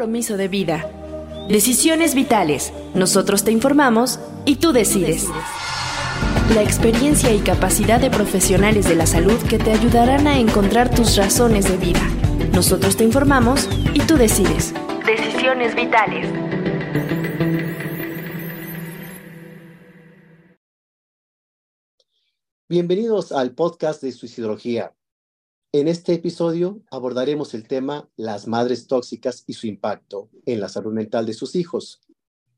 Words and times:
compromiso 0.00 0.38
de 0.38 0.48
vida. 0.48 0.90
Decisiones 1.50 2.14
vitales. 2.14 2.72
Nosotros 2.94 3.44
te 3.44 3.52
informamos 3.52 4.18
y 4.46 4.56
tú 4.56 4.72
decides. 4.72 5.28
La 6.54 6.62
experiencia 6.62 7.34
y 7.34 7.40
capacidad 7.40 8.00
de 8.00 8.08
profesionales 8.08 8.88
de 8.88 8.94
la 8.94 9.04
salud 9.04 9.36
que 9.46 9.58
te 9.58 9.72
ayudarán 9.72 10.26
a 10.26 10.38
encontrar 10.38 10.88
tus 10.88 11.18
razones 11.18 11.68
de 11.68 11.76
vida. 11.76 12.00
Nosotros 12.54 12.96
te 12.96 13.04
informamos 13.04 13.68
y 13.92 14.00
tú 14.00 14.16
decides. 14.16 14.72
Decisiones 15.04 15.74
vitales. 15.74 16.26
Bienvenidos 22.70 23.32
al 23.32 23.54
podcast 23.54 24.02
de 24.02 24.12
Suicidología. 24.12 24.94
En 25.72 25.86
este 25.86 26.14
episodio 26.14 26.82
abordaremos 26.90 27.54
el 27.54 27.68
tema 27.68 28.10
las 28.16 28.48
madres 28.48 28.88
tóxicas 28.88 29.44
y 29.46 29.52
su 29.52 29.68
impacto 29.68 30.28
en 30.44 30.58
la 30.58 30.68
salud 30.68 30.92
mental 30.92 31.26
de 31.26 31.32
sus 31.32 31.54
hijos. 31.54 32.00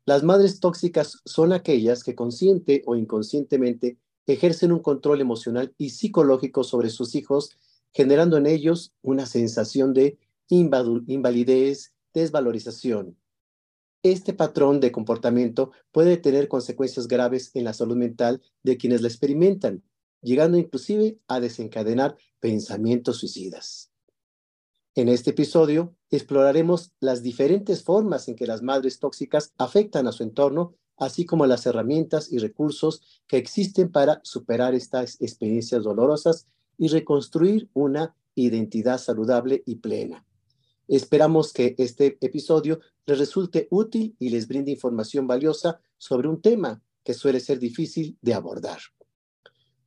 Las 0.06 0.22
madres 0.22 0.60
tóxicas 0.60 1.20
son 1.26 1.52
aquellas 1.52 2.04
que 2.04 2.14
consciente 2.14 2.82
o 2.86 2.96
inconscientemente 2.96 3.98
ejercen 4.26 4.72
un 4.72 4.78
control 4.78 5.20
emocional 5.20 5.74
y 5.76 5.90
psicológico 5.90 6.64
sobre 6.64 6.88
sus 6.88 7.14
hijos, 7.14 7.50
generando 7.92 8.38
en 8.38 8.46
ellos 8.46 8.94
una 9.02 9.26
sensación 9.26 9.92
de 9.92 10.18
invalidez, 10.48 11.92
desvalorización. 12.14 13.18
Este 14.02 14.32
patrón 14.32 14.80
de 14.80 14.90
comportamiento 14.90 15.72
puede 15.90 16.16
tener 16.16 16.48
consecuencias 16.48 17.08
graves 17.08 17.50
en 17.52 17.64
la 17.64 17.74
salud 17.74 17.96
mental 17.96 18.40
de 18.62 18.78
quienes 18.78 19.02
la 19.02 19.08
experimentan, 19.08 19.82
llegando 20.22 20.56
inclusive 20.56 21.18
a 21.28 21.40
desencadenar 21.40 22.16
pensamientos 22.40 23.18
suicidas. 23.18 23.90
En 24.94 25.08
este 25.08 25.30
episodio 25.30 25.94
exploraremos 26.10 26.92
las 27.00 27.22
diferentes 27.22 27.82
formas 27.82 28.28
en 28.28 28.36
que 28.36 28.46
las 28.46 28.62
madres 28.62 28.98
tóxicas 28.98 29.52
afectan 29.58 30.06
a 30.06 30.12
su 30.12 30.22
entorno, 30.22 30.74
así 30.98 31.24
como 31.24 31.46
las 31.46 31.64
herramientas 31.66 32.30
y 32.30 32.38
recursos 32.38 33.02
que 33.26 33.38
existen 33.38 33.90
para 33.90 34.20
superar 34.22 34.74
estas 34.74 35.20
experiencias 35.20 35.82
dolorosas 35.82 36.46
y 36.76 36.88
reconstruir 36.88 37.70
una 37.72 38.14
identidad 38.34 38.98
saludable 38.98 39.62
y 39.66 39.76
plena. 39.76 40.26
Esperamos 40.88 41.52
que 41.52 41.74
este 41.78 42.18
episodio 42.20 42.80
les 43.06 43.18
resulte 43.18 43.68
útil 43.70 44.14
y 44.18 44.28
les 44.28 44.46
brinde 44.46 44.72
información 44.72 45.26
valiosa 45.26 45.80
sobre 45.96 46.28
un 46.28 46.42
tema 46.42 46.82
que 47.02 47.14
suele 47.14 47.40
ser 47.40 47.58
difícil 47.58 48.18
de 48.20 48.34
abordar. 48.34 48.78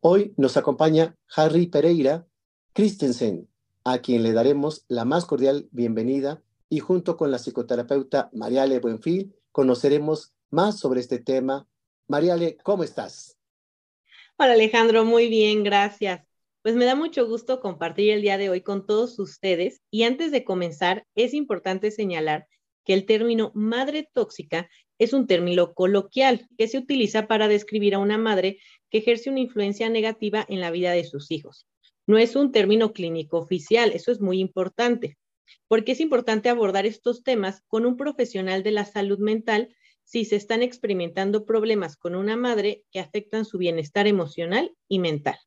Hoy 0.07 0.35
nos 0.37 0.55
acompaña 0.55 1.15
Harry 1.35 1.65
Pereira 1.65 2.27
Christensen, 2.73 3.49
a 3.83 3.97
quien 3.97 4.21
le 4.21 4.33
daremos 4.33 4.85
la 4.87 5.03
más 5.03 5.25
cordial 5.25 5.67
bienvenida 5.71 6.43
y 6.69 6.77
junto 6.77 7.17
con 7.17 7.31
la 7.31 7.39
psicoterapeuta 7.39 8.29
Mariale 8.31 8.77
Buenfil 8.77 9.33
conoceremos 9.51 10.35
más 10.51 10.77
sobre 10.77 10.99
este 10.99 11.17
tema. 11.17 11.67
Mariale, 12.07 12.55
¿cómo 12.61 12.83
estás? 12.83 13.39
Hola 14.37 14.53
Alejandro, 14.53 15.05
muy 15.05 15.27
bien, 15.27 15.63
gracias. 15.63 16.23
Pues 16.61 16.75
me 16.75 16.85
da 16.85 16.93
mucho 16.93 17.25
gusto 17.25 17.59
compartir 17.59 18.11
el 18.11 18.21
día 18.21 18.37
de 18.37 18.51
hoy 18.51 18.61
con 18.61 18.85
todos 18.85 19.17
ustedes 19.17 19.81
y 19.89 20.03
antes 20.03 20.31
de 20.31 20.43
comenzar 20.43 21.07
es 21.15 21.33
importante 21.33 21.89
señalar 21.89 22.47
que 22.83 22.93
el 22.93 23.07
término 23.07 23.51
madre 23.55 24.07
tóxica 24.13 24.69
es 24.99 25.13
un 25.13 25.27
término 25.27 25.73
coloquial 25.73 26.47
que 26.57 26.67
se 26.67 26.77
utiliza 26.77 27.27
para 27.27 27.47
describir 27.47 27.95
a 27.95 27.99
una 27.99 28.17
madre 28.17 28.59
que 28.89 28.99
ejerce 28.99 29.29
una 29.29 29.39
influencia 29.39 29.89
negativa 29.89 30.45
en 30.47 30.61
la 30.61 30.71
vida 30.71 30.91
de 30.91 31.03
sus 31.03 31.31
hijos. 31.31 31.67
No 32.07 32.17
es 32.17 32.35
un 32.35 32.51
término 32.51 32.93
clínico 32.93 33.37
oficial, 33.37 33.91
eso 33.93 34.11
es 34.11 34.21
muy 34.21 34.39
importante, 34.39 35.17
porque 35.67 35.93
es 35.93 35.99
importante 35.99 36.49
abordar 36.49 36.85
estos 36.85 37.23
temas 37.23 37.61
con 37.67 37.85
un 37.85 37.97
profesional 37.97 38.63
de 38.63 38.71
la 38.71 38.85
salud 38.85 39.19
mental 39.19 39.75
si 40.03 40.23
se 40.23 40.35
están 40.35 40.61
experimentando 40.61 41.45
problemas 41.45 41.97
con 41.97 42.15
una 42.15 42.37
madre 42.37 42.83
que 42.91 42.99
afectan 42.99 43.43
su 43.43 43.57
bienestar 43.57 44.07
emocional 44.07 44.71
y 44.87 44.99
mental. 44.99 45.37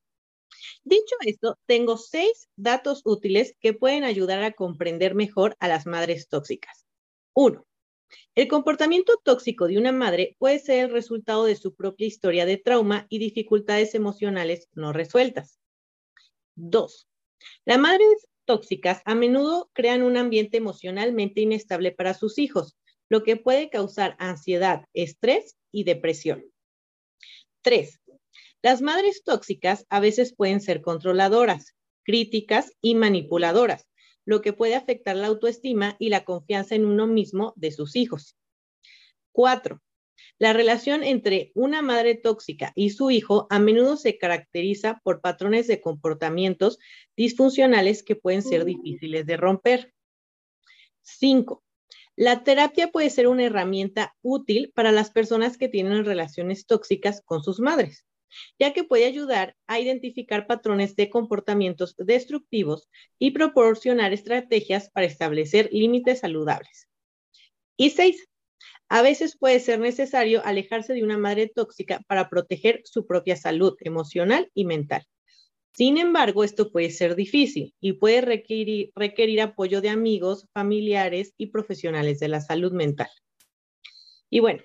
Dicho 0.83 1.15
esto, 1.21 1.59
tengo 1.67 1.97
seis 1.97 2.49
datos 2.57 3.03
útiles 3.05 3.55
que 3.61 3.73
pueden 3.73 4.05
ayudar 4.05 4.43
a 4.43 4.53
comprender 4.53 5.15
mejor 5.15 5.57
a 5.61 5.69
las 5.69 5.87
madres 5.87 6.29
tóxicas. 6.29 6.87
Uno, 7.35 7.67
el 8.35 8.49
comportamiento 8.49 9.21
tóxico 9.23 9.67
de 9.67 9.79
una 9.79 9.93
madre 9.93 10.37
puede 10.39 10.59
ser 10.59 10.87
el 10.87 10.93
resultado 10.93 11.45
de 11.45 11.57
su 11.57 11.75
propia 11.75 12.07
historia 12.07 12.47
de 12.47 12.57
trauma 12.57 13.07
y 13.09 13.19
dificultades 13.19 13.95
emocionales 13.95 14.69
no 14.73 14.93
resueltas. 14.93 15.59
Dos, 16.55 17.09
las 17.65 17.79
madres 17.79 18.29
tóxicas 18.45 19.03
a 19.05 19.15
menudo 19.15 19.71
crean 19.75 20.03
un 20.03 20.17
ambiente 20.17 20.57
emocionalmente 20.57 21.41
inestable 21.41 21.93
para 21.93 22.15
sus 22.15 22.39
hijos, 22.39 22.77
lo 23.09 23.23
que 23.23 23.37
puede 23.37 23.71
causar 23.71 24.17
ansiedad, 24.19 24.85
estrés 24.95 25.57
y 25.71 25.85
depresión. 25.85 26.45
Tres, 27.63 28.01
las 28.63 28.83
madres 28.83 29.23
tóxicas 29.23 29.87
a 29.89 30.01
veces 30.01 30.35
pueden 30.35 30.61
ser 30.61 30.81
controladoras, 30.81 31.77
críticas 32.03 32.73
y 32.81 32.95
manipuladoras, 32.95 33.87
lo 34.29 34.43
que 34.43 34.53
puede 34.53 34.75
afectar 34.75 35.17
la 35.17 35.29
autoestima 35.29 35.97
y 35.99 36.11
la 36.11 36.27
confianza 36.27 36.75
en 36.75 36.85
uno 36.85 37.07
mismo 37.07 37.55
de 37.57 37.73
sus 37.73 37.97
hijos. 37.97 38.37
Cuatro, 39.33 39.81
la 40.39 40.53
relación 40.53 41.03
entre 41.03 41.51
una 41.55 41.81
madre 41.81 42.15
tóxica 42.15 42.73
y 42.75 42.91
su 42.91 43.11
hijo 43.11 43.47
a 43.49 43.59
menudo 43.59 43.97
se 43.97 44.19
caracteriza 44.19 45.01
por 45.03 45.23
patrones 45.23 45.67
de 45.67 45.81
comportamientos 45.81 46.79
disfuncionales 47.17 48.03
que 48.03 48.17
pueden 48.17 48.43
ser 48.43 48.67
difíciles 48.67 49.25
de 49.25 49.39
romper. 49.39 49.95
Cinco, 51.01 51.65
la 52.15 52.45
terapia 52.45 52.89
puede 52.89 53.09
ser 53.09 53.29
una 53.29 53.45
herramienta 53.45 54.15
útil 54.21 54.73
para 54.75 54.93
las 54.93 55.11
personas 55.11 55.57
que 55.57 55.71
tienen 55.71 56.05
relaciones 56.05 56.67
tóxicas 56.67 57.23
con 57.25 57.43
sus 57.43 57.61
madres 57.61 58.05
ya 58.59 58.73
que 58.73 58.85
puede 58.85 59.07
ayudar 59.07 59.57
a 59.67 59.81
identificar 59.81 60.47
patrones 60.47 60.97
de 60.97 61.11
comportamientos 61.11 61.95
destructivos 61.99 62.89
y 63.19 63.31
proporcionar 63.33 64.13
estrategias 64.13 64.91
para 64.91 65.07
establecer 65.07 65.69
límites 65.73 66.21
saludables. 66.21 66.89
Y 67.77 67.91
seis, 67.91 68.29
a 68.89 69.03
veces 69.03 69.37
puede 69.37 69.61
ser 69.61 69.81
necesario 69.81 70.45
alejarse 70.45 70.95
de 70.95 71.05
una 71.05 71.19
madre 71.19 71.49
tóxica 71.49 72.01
para 72.07 72.31
proteger 72.31 72.81
su 72.85 73.07
propia 73.07 73.37
salud 73.37 73.77
emocional 73.81 74.51
y 74.55 74.65
mental. 74.65 75.07
Sin 75.73 75.97
embargo, 75.99 76.43
esto 76.43 76.73
puede 76.73 76.91
ser 76.91 77.15
difícil 77.15 77.75
y 77.81 77.93
puede 77.93 78.21
requerir, 78.21 79.41
apoyo 79.41 79.81
de 79.81 79.91
amigos, 79.91 80.49
familiares 80.53 81.35
y 81.37 81.47
profesionales 81.47 82.19
de 82.19 82.29
la 82.29 82.41
salud 82.41 82.73
mental. 82.73 83.11
Y 84.29 84.41
bueno, 84.41 84.63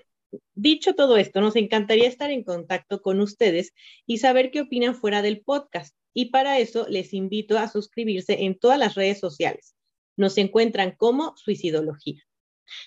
Dicho 0.54 0.94
todo 0.94 1.16
esto, 1.16 1.40
nos 1.40 1.56
encantaría 1.56 2.08
estar 2.08 2.30
en 2.30 2.44
contacto 2.44 3.02
con 3.02 3.20
ustedes 3.20 3.72
y 4.06 4.18
saber 4.18 4.50
qué 4.50 4.62
opinan 4.62 4.94
fuera 4.94 5.22
del 5.22 5.42
podcast. 5.42 5.94
Y 6.12 6.26
para 6.26 6.58
eso 6.58 6.86
les 6.88 7.12
invito 7.12 7.58
a 7.58 7.68
suscribirse 7.68 8.44
en 8.44 8.58
todas 8.58 8.78
las 8.78 8.94
redes 8.94 9.18
sociales. 9.18 9.74
Nos 10.16 10.38
encuentran 10.38 10.94
como 10.96 11.36
Suicidología. 11.36 12.22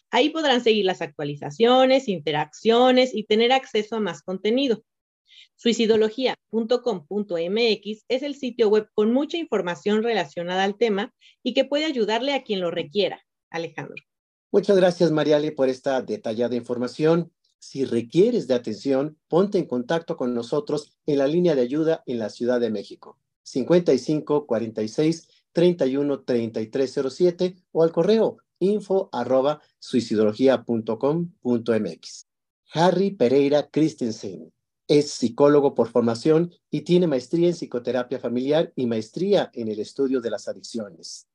Ahí 0.10 0.30
podrán 0.30 0.64
seguir 0.64 0.86
las 0.86 1.02
actualizaciones, 1.02 2.08
interacciones 2.08 3.14
y 3.14 3.26
tener 3.26 3.52
acceso 3.52 3.98
a 3.98 4.00
más 4.00 4.22
contenido. 4.22 4.84
Suicidología.com.mx 5.56 8.06
es 8.08 8.24
el 8.24 8.36
sitio 8.36 8.70
web 8.70 8.90
con 8.94 9.12
mucha 9.12 9.38
información 9.38 10.04
relacionada 10.04 10.64
al 10.64 10.78
tema 10.78 11.14
y 11.44 11.54
que 11.54 11.66
puede 11.66 11.86
ayudarle 11.86 12.34
a 12.34 12.44
quien 12.44 12.60
lo 12.60 12.72
requiera. 12.72 13.24
Alejandro. 13.50 14.04
Muchas 14.52 14.78
gracias, 14.78 15.12
Mariale, 15.12 15.52
por 15.52 15.70
esta 15.70 16.02
detallada 16.02 16.56
información. 16.56 17.32
Si 17.60 17.86
requieres 17.86 18.48
de 18.48 18.54
atención, 18.54 19.18
ponte 19.28 19.58
en 19.58 19.66
contacto 19.66 20.16
con 20.16 20.34
nosotros 20.34 20.98
en 21.06 21.18
la 21.18 21.28
línea 21.28 21.56
de 21.56 21.62
ayuda 21.62 22.04
en 22.06 22.20
la 22.20 22.30
Ciudad 22.30 22.60
de 22.60 22.70
México, 22.70 23.20
55 23.44 24.46
46 24.46 25.28
31 25.52 26.24
3307 26.24 27.56
o 27.72 27.84
al 27.84 27.92
correo 27.92 28.38
info. 28.60 29.10
Harry 32.74 33.12
Pereira 33.12 33.70
Christensen 33.70 34.54
es 34.88 35.12
psicólogo 35.12 35.74
por 35.76 35.90
formación 35.90 36.54
y 36.70 36.82
tiene 36.82 37.08
maestría 37.08 37.48
en 37.48 37.54
psicoterapia 37.54 38.20
familiar 38.20 38.72
y 38.76 38.86
maestría 38.86 39.50
en 39.54 39.68
el 39.68 39.80
estudio 39.80 40.22
de 40.22 40.32
las 40.32 40.48
adicciones. 40.48 41.28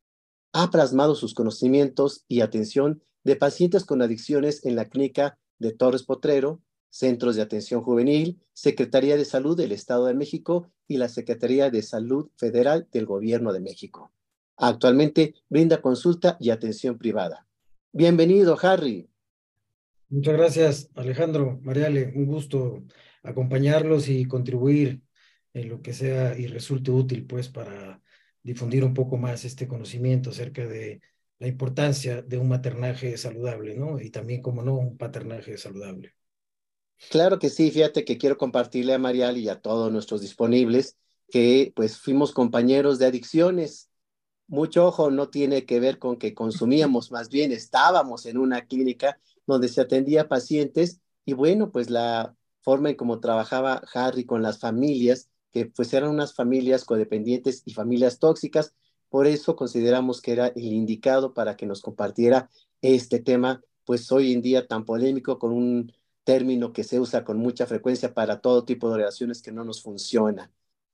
Ha 0.52 0.70
plasmado 0.70 1.14
sus 1.14 1.34
conocimientos 1.34 2.24
y 2.28 2.40
atención 2.40 3.02
de 3.24 3.36
pacientes 3.36 3.84
con 3.84 4.02
adicciones 4.02 4.64
en 4.64 4.76
la 4.76 4.88
clínica 4.88 5.38
de 5.62 5.72
Torres 5.72 6.02
Potrero, 6.02 6.60
Centros 6.90 7.36
de 7.36 7.42
Atención 7.42 7.80
Juvenil, 7.80 8.42
Secretaría 8.52 9.16
de 9.16 9.24
Salud 9.24 9.56
del 9.56 9.72
Estado 9.72 10.06
de 10.06 10.14
México 10.14 10.70
y 10.86 10.98
la 10.98 11.08
Secretaría 11.08 11.70
de 11.70 11.80
Salud 11.80 12.28
Federal 12.36 12.86
del 12.92 13.06
Gobierno 13.06 13.52
de 13.54 13.60
México. 13.60 14.12
Actualmente 14.58 15.34
brinda 15.48 15.80
consulta 15.80 16.36
y 16.38 16.50
atención 16.50 16.98
privada. 16.98 17.46
Bienvenido, 17.92 18.58
Harry. 18.60 19.08
Muchas 20.10 20.34
gracias, 20.34 20.90
Alejandro, 20.94 21.58
Mariale. 21.62 22.12
Un 22.14 22.26
gusto 22.26 22.82
acompañarlos 23.22 24.08
y 24.10 24.26
contribuir 24.26 25.02
en 25.54 25.68
lo 25.70 25.80
que 25.80 25.94
sea 25.94 26.36
y 26.36 26.46
resulte 26.46 26.90
útil, 26.90 27.26
pues, 27.26 27.48
para 27.48 28.02
difundir 28.42 28.84
un 28.84 28.92
poco 28.92 29.16
más 29.16 29.44
este 29.44 29.66
conocimiento 29.66 30.30
acerca 30.30 30.66
de 30.66 31.00
la 31.42 31.48
importancia 31.48 32.22
de 32.22 32.38
un 32.38 32.46
maternaje 32.46 33.16
saludable, 33.16 33.74
¿no? 33.74 34.00
Y 34.00 34.10
también, 34.10 34.40
como 34.42 34.62
no, 34.62 34.74
un 34.76 34.96
paternaje 34.96 35.58
saludable. 35.58 36.14
Claro 37.10 37.40
que 37.40 37.50
sí, 37.50 37.72
fíjate 37.72 38.04
que 38.04 38.16
quiero 38.16 38.38
compartirle 38.38 38.94
a 38.94 38.98
Marial 39.00 39.36
y 39.36 39.48
a 39.48 39.60
todos 39.60 39.90
nuestros 39.90 40.20
disponibles 40.20 40.96
que 41.28 41.72
pues 41.74 41.98
fuimos 41.98 42.30
compañeros 42.30 43.00
de 43.00 43.06
adicciones. 43.06 43.90
Mucho 44.46 44.86
ojo 44.86 45.10
no 45.10 45.30
tiene 45.30 45.66
que 45.66 45.80
ver 45.80 45.98
con 45.98 46.16
que 46.16 46.32
consumíamos, 46.32 47.10
más 47.10 47.28
bien 47.28 47.50
estábamos 47.50 48.24
en 48.26 48.38
una 48.38 48.66
clínica 48.66 49.18
donde 49.44 49.66
se 49.66 49.80
atendía 49.80 50.22
a 50.22 50.28
pacientes 50.28 51.00
y 51.24 51.32
bueno, 51.32 51.72
pues 51.72 51.90
la 51.90 52.36
forma 52.60 52.90
en 52.90 52.94
cómo 52.94 53.18
trabajaba 53.18 53.82
Harry 53.94 54.24
con 54.24 54.42
las 54.42 54.60
familias, 54.60 55.28
que 55.50 55.66
pues 55.66 55.92
eran 55.92 56.10
unas 56.10 56.34
familias 56.34 56.84
codependientes 56.84 57.64
y 57.66 57.72
familias 57.72 58.20
tóxicas, 58.20 58.76
por 59.12 59.26
eso 59.26 59.56
consideramos 59.56 60.22
que 60.22 60.32
era 60.32 60.46
el 60.48 60.72
indicado 60.72 61.34
para 61.34 61.54
que 61.54 61.66
nos 61.66 61.82
compartiera 61.82 62.48
este 62.80 63.20
tema, 63.20 63.62
pues 63.84 64.10
hoy 64.10 64.32
en 64.32 64.40
día 64.40 64.66
tan 64.66 64.86
polémico 64.86 65.38
con 65.38 65.52
un 65.52 65.92
término 66.24 66.72
que 66.72 66.82
se 66.82 66.98
usa 66.98 67.22
con 67.22 67.36
mucha 67.36 67.66
frecuencia 67.66 68.14
para 68.14 68.40
todo 68.40 68.64
tipo 68.64 68.90
de 68.90 68.96
relaciones 68.96 69.42
que 69.42 69.52
no 69.52 69.66
nos 69.66 69.82
funciona. 69.82 70.50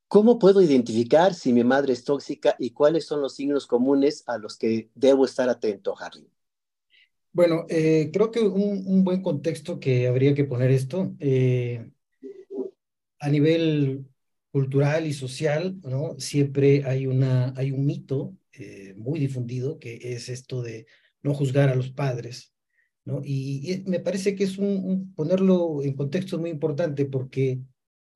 ¿Cómo 0.09 0.41
puedo 0.41 0.61
identificar 0.61 1.33
si 1.33 1.53
mi 1.53 1.63
madre 1.63 1.93
es 1.93 2.03
tóxica 2.03 2.57
y 2.59 2.71
cuáles 2.71 3.07
son 3.07 3.23
los 3.23 3.37
signos 3.37 3.69
comunes 3.69 4.25
a 4.27 4.37
los 4.37 4.57
que 4.57 4.91
debo 4.97 5.25
estar 5.25 5.49
atento, 5.49 5.95
Harry? 5.97 6.29
Bueno, 7.33 7.67
eh, 7.69 8.11
creo 8.13 8.33
que 8.33 8.41
un, 8.41 9.05
buen 9.05 9.23
contexto 9.23 9.79
que 9.79 10.09
habría 10.09 10.35
que 10.35 10.43
poner 10.43 10.73
esto, 10.73 11.15
eh, 11.21 11.89
a 13.21 13.29
nivel 13.29 14.09
cultural 14.51 15.07
y 15.07 15.13
social, 15.13 15.79
¿no? 15.83 16.19
Siempre 16.19 16.85
hay, 16.85 17.07
una, 17.07 17.53
hay 17.57 17.71
un 17.71 17.85
mito 17.87 18.37
eh, 18.53 18.95
muy 18.97 19.21
difundido 19.21 19.79
que 19.79 19.99
es 20.15 20.29
esto 20.29 20.63
de 20.63 20.87
no 21.23 21.35
juzgar 21.35 21.69
a 21.69 21.75
los 21.75 21.91
padres, 21.91 22.55
¿no? 23.05 23.21
Y, 23.25 23.85
me 23.87 24.01
parece 24.01 24.35
que 24.35 24.45
es 24.45 24.59
un, 24.59 25.15
ponerlo 25.15 25.83
en 25.83 25.95
contexto 25.95 26.39
muy 26.39 26.51
importante 26.51 27.05
porque 27.05 27.61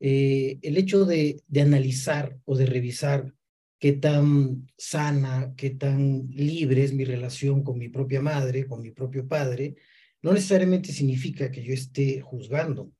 eh, 0.00 0.58
el 0.62 0.76
hecho 0.76 1.04
de, 1.04 1.42
de 1.46 1.60
analizar 1.60 2.38
o 2.44 2.56
de 2.56 2.66
revisar 2.66 3.34
qué 3.78 3.92
tan 3.92 4.68
sana, 4.78 5.54
qué 5.56 5.70
tan 5.70 6.28
libre 6.30 6.84
es 6.84 6.92
mi 6.92 7.04
relación 7.04 7.62
con 7.62 7.78
mi 7.78 7.88
propia 7.88 8.20
madre, 8.20 8.66
con 8.66 8.80
mi 8.80 8.90
propio 8.90 9.26
padre, 9.26 9.76
no 10.22 10.32
necesariamente 10.32 10.92
significa 10.92 11.50
que 11.50 11.62
yo 11.62 11.74
esté 11.74 12.20
juzgando 12.20 12.92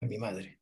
a 0.00 0.06
mi 0.06 0.18
madre. 0.18 0.59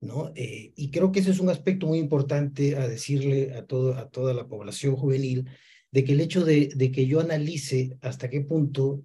¿No? 0.00 0.32
Eh, 0.34 0.72
y 0.76 0.90
creo 0.90 1.12
que 1.12 1.20
ese 1.20 1.30
es 1.30 1.40
un 1.40 1.50
aspecto 1.50 1.86
muy 1.86 1.98
importante 1.98 2.76
a 2.76 2.86
decirle 2.86 3.54
a, 3.54 3.64
todo, 3.64 3.94
a 3.94 4.08
toda 4.08 4.34
la 4.34 4.46
población 4.46 4.96
juvenil, 4.96 5.48
de 5.90 6.04
que 6.04 6.12
el 6.12 6.20
hecho 6.20 6.44
de, 6.44 6.68
que 6.92 7.06
yo 7.06 7.20
analice 7.20 7.96
hasta 8.00 8.28
qué 8.28 8.42
punto 8.42 9.04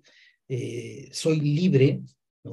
eh, 0.50 1.10
soy 1.12 1.40
libre 1.40 2.02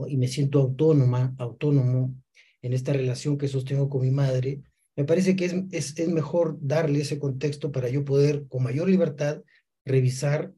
y 0.09 0.17
me 0.17 0.29
siento 0.29 0.61
autónoma, 0.61 1.35
autónomo 1.39 2.15
en 2.63 2.73
esta 2.73 2.93
relación 2.93 3.37
que 3.37 3.49
sostengo 3.49 3.89
con 3.89 4.03
mi 4.03 4.11
madre, 4.11 4.63
me 4.97 5.05
parece 5.05 5.35
que 5.35 5.47
es, 5.47 5.55
es, 5.73 5.99
es 5.99 6.09
mejor 6.09 6.59
darle 6.61 7.01
ese 7.01 7.19
contexto 7.19 7.73
para 7.73 7.89
yo 7.89 8.05
poder 8.05 8.47
con 8.49 8.63
mayor 8.63 8.89
libertad 8.89 9.43
revisar 9.85 10.53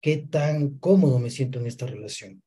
qué 0.00 0.16
tan 0.16 0.78
cómodo 0.78 1.18
me 1.18 1.30
siento 1.30 1.60
en 1.60 1.66
esta 1.66 1.86
relación. 1.86 2.42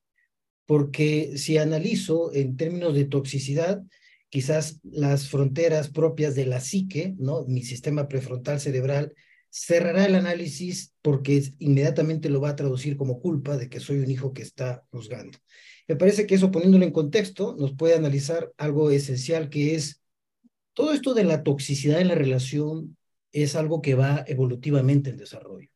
Porque 0.65 1.37
si 1.37 1.57
analizo 1.57 2.33
en 2.33 2.57
términos 2.57 2.93
de 2.93 3.05
toxicidad, 3.05 3.83
quizás 4.29 4.79
las 4.83 5.29
fronteras 5.29 5.89
propias 5.89 6.35
de 6.35 6.45
la 6.45 6.59
psique, 6.59 7.15
¿no? 7.17 7.45
Mi 7.47 7.63
sistema 7.63 8.07
prefrontal 8.07 8.59
cerebral 8.59 9.13
cerrará 9.49 10.05
el 10.05 10.15
análisis 10.15 10.93
porque 11.01 11.43
inmediatamente 11.57 12.29
lo 12.29 12.39
va 12.39 12.49
a 12.49 12.55
traducir 12.55 12.95
como 12.95 13.19
culpa 13.19 13.57
de 13.57 13.69
que 13.69 13.79
soy 13.79 13.97
un 13.97 14.11
hijo 14.11 14.33
que 14.33 14.43
está 14.43 14.85
juzgando. 14.91 15.37
Me 15.87 15.95
parece 15.95 16.27
que 16.27 16.35
eso 16.35 16.51
poniéndolo 16.51 16.85
en 16.85 16.91
contexto 16.91 17.55
nos 17.57 17.73
puede 17.73 17.95
analizar 17.95 18.51
algo 18.57 18.91
esencial 18.91 19.49
que 19.49 19.75
es 19.75 20.01
todo 20.73 20.93
esto 20.93 21.13
de 21.13 21.23
la 21.23 21.43
toxicidad 21.43 21.99
en 21.99 22.07
la 22.09 22.15
relación 22.15 22.95
es 23.31 23.55
algo 23.55 23.81
que 23.81 23.95
va 23.95 24.23
evolutivamente 24.27 25.09
en 25.09 25.17
desarrollo. 25.17 25.69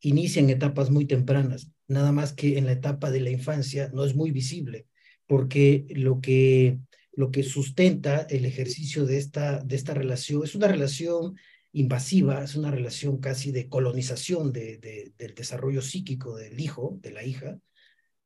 Inicia 0.00 0.40
en 0.40 0.50
etapas 0.50 0.90
muy 0.90 1.06
tempranas, 1.06 1.70
nada 1.88 2.12
más 2.12 2.32
que 2.32 2.58
en 2.58 2.66
la 2.66 2.72
etapa 2.72 3.10
de 3.10 3.20
la 3.20 3.30
infancia 3.30 3.90
no 3.94 4.04
es 4.04 4.14
muy 4.14 4.30
visible, 4.32 4.86
porque 5.26 5.86
lo 5.90 6.20
que 6.20 6.78
lo 7.16 7.30
que 7.30 7.42
sustenta 7.42 8.26
el 8.30 8.44
ejercicio 8.44 9.06
de 9.06 9.16
esta, 9.16 9.58
de 9.60 9.74
esta 9.74 9.94
relación. 9.94 10.44
Es 10.44 10.54
una 10.54 10.68
relación 10.68 11.34
invasiva, 11.72 12.44
es 12.44 12.54
una 12.54 12.70
relación 12.70 13.18
casi 13.18 13.52
de 13.52 13.68
colonización 13.68 14.52
de, 14.52 15.12
del 15.18 15.34
desarrollo 15.34 15.82
psíquico 15.82 16.36
del 16.36 16.60
hijo, 16.60 16.98
de 17.02 17.10
la 17.10 17.24
hija, 17.24 17.58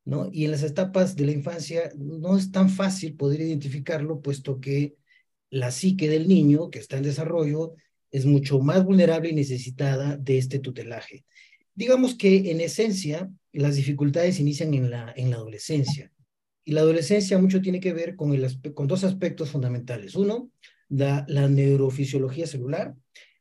¿no? 0.04 0.28
Y 0.32 0.44
en 0.44 0.50
las 0.50 0.64
etapas 0.64 1.14
de 1.14 1.24
la 1.24 1.32
infancia 1.32 1.90
no 1.96 2.36
es 2.36 2.50
tan 2.50 2.68
fácil 2.68 3.14
poder 3.14 3.40
identificarlo, 3.40 4.20
puesto 4.20 4.60
que 4.60 4.96
la 5.50 5.70
psique 5.70 6.08
del 6.08 6.28
niño 6.28 6.70
que 6.70 6.80
está 6.80 6.96
en 6.96 7.04
desarrollo 7.04 7.74
es 8.10 8.26
mucho 8.26 8.58
más 8.58 8.84
vulnerable 8.84 9.30
y 9.30 9.34
necesitada 9.34 10.16
de 10.16 10.38
este 10.38 10.58
tutelaje. 10.58 11.24
Digamos 11.74 12.16
que 12.16 12.50
en 12.50 12.60
esencia 12.60 13.30
las 13.52 13.76
dificultades 13.76 14.40
inician 14.40 14.74
en 14.74 14.90
la, 14.90 15.12
en 15.16 15.30
la 15.30 15.36
adolescencia. 15.36 16.12
Y 16.64 16.72
la 16.72 16.82
adolescencia 16.82 17.38
mucho 17.38 17.60
tiene 17.60 17.80
que 17.80 17.92
ver 17.92 18.16
con, 18.16 18.36
dos 18.86 19.04
aspectos 19.04 19.50
fundamentales. 19.50 20.14
Uno, 20.14 20.50
la, 20.88 21.24
la 21.28 21.48
neurofisiología 21.48 22.46
celular, 22.46 22.94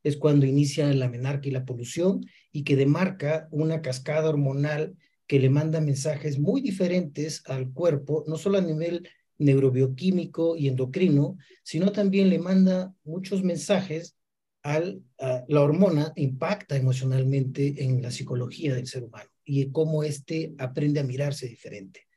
es 0.04 0.18
cuando 0.18 0.45
inicia 0.45 0.94
la 0.94 1.10
menarca 1.10 1.48
y 1.48 1.51
la 1.51 1.66
polución 1.66 2.25
y 2.51 2.63
que 2.63 2.75
demarca 2.75 3.48
una 3.51 3.81
cascada 3.81 4.30
hormonal 4.30 4.95
que 5.27 5.39
le 5.39 5.50
manda 5.50 5.81
mensajes 5.81 6.39
muy 6.39 6.62
diferentes 6.62 7.44
al 7.45 7.71
cuerpo, 7.71 8.24
no 8.27 8.38
solo 8.38 8.57
a 8.57 8.62
nivel 8.62 9.07
neurobioquímico 9.38 10.57
y 10.57 10.68
endocrino, 10.68 11.38
sino 11.63 11.92
también 11.92 12.30
le 12.30 12.39
manda 12.39 12.94
muchos 13.04 13.44
mensajes 13.44 14.16
al, 14.63 15.01
a 15.19 15.45
la 15.48 15.62
hormona 15.62 16.12
impacta 16.16 16.75
emocionalmente 16.75 17.83
en 17.83 18.01
la 18.01 18.12
psicología 18.12 18.75
del 18.75 18.88
ser 18.88 19.04
humano 19.04 19.30
y 19.45 19.71
cómo 19.71 20.04
éste 20.04 20.54
aprende 20.57 21.00
a 21.00 21.04
mirarse 21.06 21.48
diferente. 21.48 22.09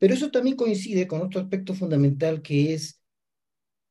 Pero 0.00 0.14
eso 0.14 0.30
también 0.30 0.56
coincide 0.56 1.06
con 1.06 1.20
otro 1.20 1.42
aspecto 1.42 1.74
fundamental 1.74 2.40
que 2.40 2.72
es 2.72 3.02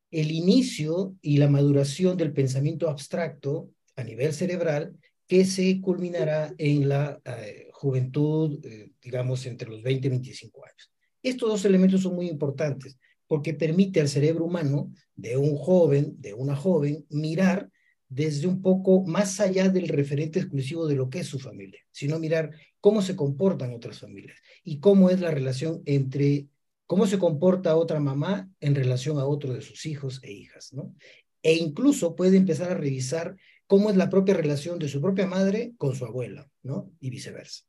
el 0.09 0.31
inicio 0.31 1.15
y 1.21 1.37
la 1.37 1.47
maduración 1.47 2.17
del 2.17 2.33
pensamiento 2.33 2.89
abstracto 2.89 3.69
a 3.95 4.03
nivel 4.03 4.33
cerebral 4.33 4.97
que 5.27 5.45
se 5.45 5.79
culminará 5.79 6.51
en 6.57 6.89
la 6.89 7.21
eh, 7.23 7.69
juventud, 7.73 8.59
eh, 8.65 8.91
digamos, 8.99 9.45
entre 9.45 9.69
los 9.69 9.83
20 9.83 10.07
y 10.07 10.09
25 10.09 10.65
años. 10.65 10.91
Estos 11.21 11.47
dos 11.47 11.65
elementos 11.65 12.01
son 12.01 12.15
muy 12.15 12.27
importantes 12.27 12.97
porque 13.27 13.53
permite 13.53 14.01
al 14.01 14.09
cerebro 14.09 14.45
humano 14.45 14.91
de 15.15 15.37
un 15.37 15.55
joven, 15.55 16.19
de 16.19 16.33
una 16.33 16.55
joven, 16.55 17.05
mirar 17.09 17.69
desde 18.09 18.47
un 18.47 18.61
poco 18.61 19.03
más 19.05 19.39
allá 19.39 19.69
del 19.69 19.87
referente 19.87 20.39
exclusivo 20.39 20.87
de 20.87 20.95
lo 20.95 21.09
que 21.09 21.19
es 21.19 21.27
su 21.27 21.39
familia, 21.39 21.79
sino 21.91 22.19
mirar 22.19 22.51
cómo 22.81 23.01
se 23.03 23.15
comportan 23.15 23.73
otras 23.73 23.99
familias 23.99 24.39
y 24.63 24.79
cómo 24.79 25.11
es 25.11 25.19
la 25.19 25.31
relación 25.31 25.83
entre, 25.85 26.47
cómo 26.87 27.05
se 27.05 27.19
comporta 27.19 27.75
otra 27.75 27.99
mamá 27.99 28.49
en 28.59 28.73
relación 28.73 29.19
a 29.19 29.25
otro 29.25 29.53
de 29.53 29.61
sus 29.61 29.85
hijos 29.85 30.19
e 30.23 30.31
hijas, 30.31 30.73
¿no? 30.73 30.95
E 31.43 31.53
incluso 31.53 32.15
puede 32.15 32.35
empezar 32.35 32.71
a 32.71 32.75
revisar 32.75 33.35
cómo 33.67 33.91
es 33.91 33.95
la 33.95 34.09
propia 34.09 34.33
relación 34.33 34.79
de 34.79 34.89
su 34.89 34.99
propia 34.99 35.27
madre 35.27 35.73
con 35.77 35.95
su 35.95 36.03
abuela, 36.03 36.49
¿no? 36.63 36.91
Y 36.99 37.11
viceversa. 37.11 37.63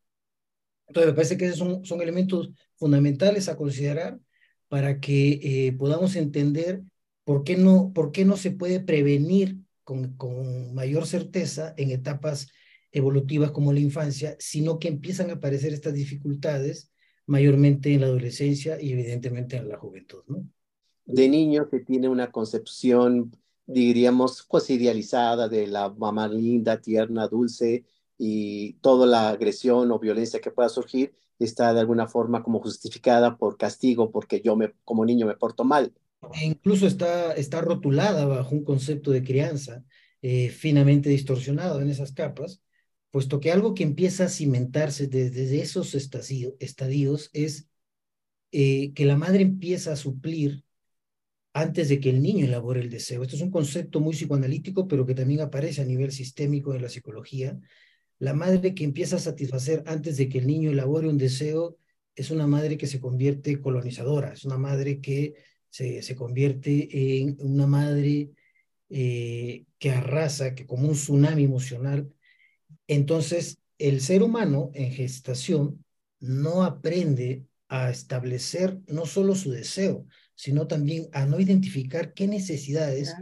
Entonces, 0.88 1.12
me 1.12 1.14
parece 1.14 1.36
que 1.36 1.46
esos 1.46 1.86
son, 1.86 2.00
elementos 2.00 2.50
fundamentales 2.76 3.48
a 3.48 3.56
considerar 3.56 4.18
para 4.68 4.98
que 4.98 5.40
eh, 5.42 5.72
podamos 5.72 6.16
entender 6.16 6.82
por 7.22 7.44
qué, 7.44 7.56
no, 7.56 7.92
por 7.92 8.10
qué 8.10 8.24
no 8.24 8.36
se 8.36 8.50
puede 8.50 8.80
prevenir 8.80 9.58
con, 10.16 10.74
mayor 10.74 11.06
certeza 11.06 11.74
en 11.76 11.90
etapas 11.90 12.48
evolutivas 12.92 13.50
como 13.50 13.72
la 13.72 13.80
infancia, 13.80 14.36
sino 14.38 14.78
que 14.78 14.88
empiezan 14.88 15.30
a 15.30 15.34
aparecer 15.34 15.72
estas 15.72 15.94
dificultades 15.94 16.90
mayormente 17.26 17.92
en 17.94 18.00
la 18.00 18.06
adolescencia 18.08 18.80
y 18.80 18.92
evidentemente 18.92 19.56
en 19.56 19.68
la 19.68 19.78
juventud, 19.78 20.22
¿no? 20.26 20.44
De 21.06 21.28
niño 21.28 21.68
que 21.68 21.80
tiene 21.80 22.08
una 22.08 22.30
concepción, 22.30 23.36
diríamos, 23.66 24.46
pues 24.48 24.70
idealizada 24.70 25.48
de 25.48 25.66
la 25.66 25.88
mamá 25.90 26.28
linda, 26.28 26.80
tierna, 26.80 27.26
dulce 27.28 27.84
y 28.18 28.74
toda 28.74 29.06
la 29.06 29.30
agresión 29.30 29.90
o 29.90 29.98
violencia 29.98 30.40
que 30.40 30.50
pueda 30.50 30.68
surgir 30.68 31.14
está 31.38 31.72
de 31.72 31.80
alguna 31.80 32.06
forma 32.06 32.42
como 32.42 32.60
justificada 32.60 33.36
por 33.36 33.56
castigo 33.56 34.10
porque 34.10 34.40
yo 34.40 34.56
me, 34.56 34.72
como 34.84 35.04
niño 35.04 35.26
me 35.26 35.36
porto 35.36 35.64
mal. 35.64 35.92
E 36.34 36.44
incluso 36.44 36.86
está, 36.86 37.32
está 37.32 37.60
rotulada 37.60 38.26
bajo 38.26 38.54
un 38.54 38.64
concepto 38.64 39.10
de 39.10 39.22
crianza 39.22 39.84
eh, 40.22 40.50
finamente 40.50 41.08
distorsionado 41.08 41.80
en 41.80 41.88
esas 41.88 42.12
capas, 42.12 42.62
puesto 43.10 43.40
que 43.40 43.50
algo 43.50 43.74
que 43.74 43.82
empieza 43.84 44.24
a 44.24 44.28
cimentarse 44.28 45.06
desde, 45.06 45.60
esos 45.60 45.94
estadios, 45.94 47.30
es 47.32 47.68
eh, 48.52 48.92
que 48.94 49.04
la 49.06 49.16
madre 49.16 49.42
empieza 49.42 49.92
a 49.92 49.96
suplir 49.96 50.64
antes 51.52 51.88
de 51.88 52.00
que 52.00 52.10
el 52.10 52.22
niño 52.22 52.44
elabore 52.44 52.80
el 52.80 52.90
deseo. 52.90 53.22
Esto 53.22 53.36
es 53.36 53.42
un 53.42 53.50
concepto 53.50 54.00
muy 54.00 54.14
psicoanalítico, 54.14 54.86
pero 54.86 55.06
que 55.06 55.14
también 55.14 55.40
aparece 55.40 55.82
a 55.82 55.84
nivel 55.84 56.12
sistémico 56.12 56.74
en 56.74 56.82
la 56.82 56.88
psicología, 56.88 57.58
La 58.18 58.34
madre 58.34 58.74
que 58.74 58.84
empieza 58.84 59.16
a 59.16 59.18
satisfacer 59.20 59.82
antes 59.86 60.16
de 60.18 60.28
que 60.28 60.38
el 60.38 60.46
niño 60.46 60.70
elabore 60.70 61.08
un 61.08 61.18
deseo 61.18 61.78
es 62.14 62.30
una 62.30 62.46
madre 62.46 62.76
que 62.76 62.86
se 62.86 63.00
convierte 63.00 63.60
colonizadora, 63.60 64.34
es 64.34 64.44
una 64.44 64.58
madre 64.58 65.00
que 65.00 65.34
se, 65.70 66.02
se 66.02 66.14
convierte 66.14 67.20
en 67.20 67.36
una 67.40 67.66
madre 67.66 68.30
eh, 68.90 69.64
que 69.78 69.90
arrasa, 69.90 70.54
que 70.54 70.66
como 70.66 70.88
un 70.88 70.94
tsunami 70.94 71.44
emocional. 71.44 72.12
Entonces, 72.86 73.58
el 73.78 74.00
ser 74.00 74.22
humano 74.22 74.70
en 74.74 74.90
gestación 74.92 75.84
no 76.18 76.64
aprende 76.64 77.44
a 77.68 77.90
establecer 77.90 78.78
no 78.88 79.06
solo 79.06 79.34
su 79.34 79.52
deseo, 79.52 80.06
sino 80.34 80.66
también 80.66 81.08
a 81.12 81.24
no 81.24 81.38
identificar 81.38 82.12
qué 82.14 82.26
necesidades 82.26 83.14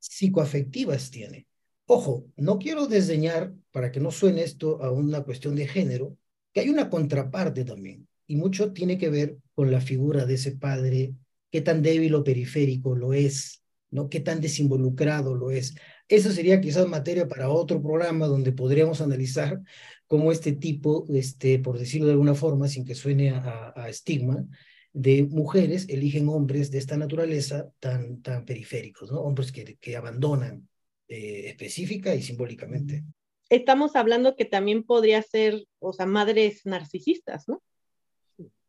psicoafectivas 0.00 1.10
tiene. 1.10 1.46
Ojo, 1.86 2.26
no 2.36 2.58
quiero 2.58 2.86
desdeñar, 2.86 3.54
para 3.70 3.92
que 3.92 4.00
no 4.00 4.10
suene 4.10 4.42
esto 4.42 4.82
a 4.82 4.90
una 4.90 5.22
cuestión 5.22 5.54
de 5.54 5.68
género, 5.68 6.16
que 6.52 6.60
hay 6.60 6.70
una 6.70 6.90
contraparte 6.90 7.64
también, 7.64 8.08
y 8.26 8.36
mucho 8.36 8.72
tiene 8.72 8.98
que 8.98 9.10
ver 9.10 9.38
con 9.54 9.70
la 9.70 9.80
figura 9.80 10.24
de 10.26 10.34
ese 10.34 10.52
padre, 10.52 11.14
qué 11.54 11.60
tan 11.60 11.82
débil 11.82 12.16
o 12.16 12.24
periférico 12.24 12.96
lo 12.96 13.14
es, 13.14 13.62
¿no? 13.92 14.08
Qué 14.08 14.18
tan 14.18 14.40
desinvolucrado 14.40 15.36
lo 15.36 15.52
es. 15.52 15.76
Eso 16.08 16.32
sería 16.32 16.60
quizás 16.60 16.88
materia 16.88 17.28
para 17.28 17.48
otro 17.48 17.80
programa 17.80 18.26
donde 18.26 18.50
podríamos 18.50 19.00
analizar 19.00 19.60
cómo 20.08 20.32
este 20.32 20.50
tipo, 20.50 21.06
este, 21.14 21.60
por 21.60 21.78
decirlo 21.78 22.06
de 22.06 22.14
alguna 22.14 22.34
forma, 22.34 22.66
sin 22.66 22.84
que 22.84 22.96
suene 22.96 23.30
a, 23.30 23.88
estigma, 23.88 24.44
de 24.92 25.28
mujeres 25.30 25.86
eligen 25.88 26.28
hombres 26.28 26.72
de 26.72 26.78
esta 26.78 26.96
naturaleza 26.96 27.70
tan, 27.78 28.20
tan 28.20 28.44
periféricos, 28.44 29.12
¿no? 29.12 29.20
Hombres 29.20 29.52
que, 29.52 29.76
que 29.76 29.96
abandonan 29.96 30.68
eh, 31.06 31.44
específica 31.50 32.16
y 32.16 32.22
simbólicamente. 32.22 33.04
Estamos 33.48 33.94
hablando 33.94 34.34
que 34.34 34.44
también 34.44 34.82
podría 34.82 35.22
ser, 35.22 35.68
o 35.78 35.92
sea, 35.92 36.06
madres 36.06 36.62
narcisistas, 36.66 37.46
¿no? 37.46 37.62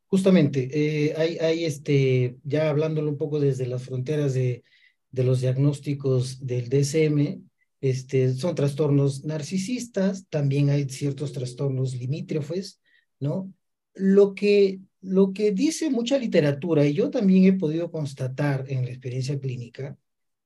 Justamente, 0.08 0.70
eh, 0.72 1.14
hay, 1.18 1.38
hay 1.40 1.66
este, 1.66 2.38
ya 2.44 2.70
hablándolo 2.70 3.10
un 3.10 3.18
poco 3.18 3.40
desde 3.40 3.68
las 3.68 3.84
fronteras 3.84 4.34
de, 4.34 4.64
de 5.12 5.24
los 5.24 5.42
diagnósticos 5.42 6.46
del 6.46 6.70
DSM, 6.70 7.42
este, 7.82 8.34
son 8.34 8.56
trastornos 8.56 9.24
narcisistas, 9.26 10.28
también 10.30 10.70
hay 10.70 10.90
ciertos 10.90 11.34
trastornos 11.34 11.96
limítrofes, 11.96 12.82
¿no? 13.20 13.54
Lo 13.94 14.36
que, 14.36 14.80
lo 15.02 15.34
que 15.34 15.52
dice 15.52 15.90
mucha 15.90 16.18
literatura, 16.18 16.86
y 16.86 16.94
yo 16.94 17.10
también 17.10 17.46
he 17.46 17.54
podido 17.54 17.92
constatar 17.92 18.66
en 18.68 18.86
la 18.86 18.92
experiencia 18.92 19.40
clínica, 19.40 19.98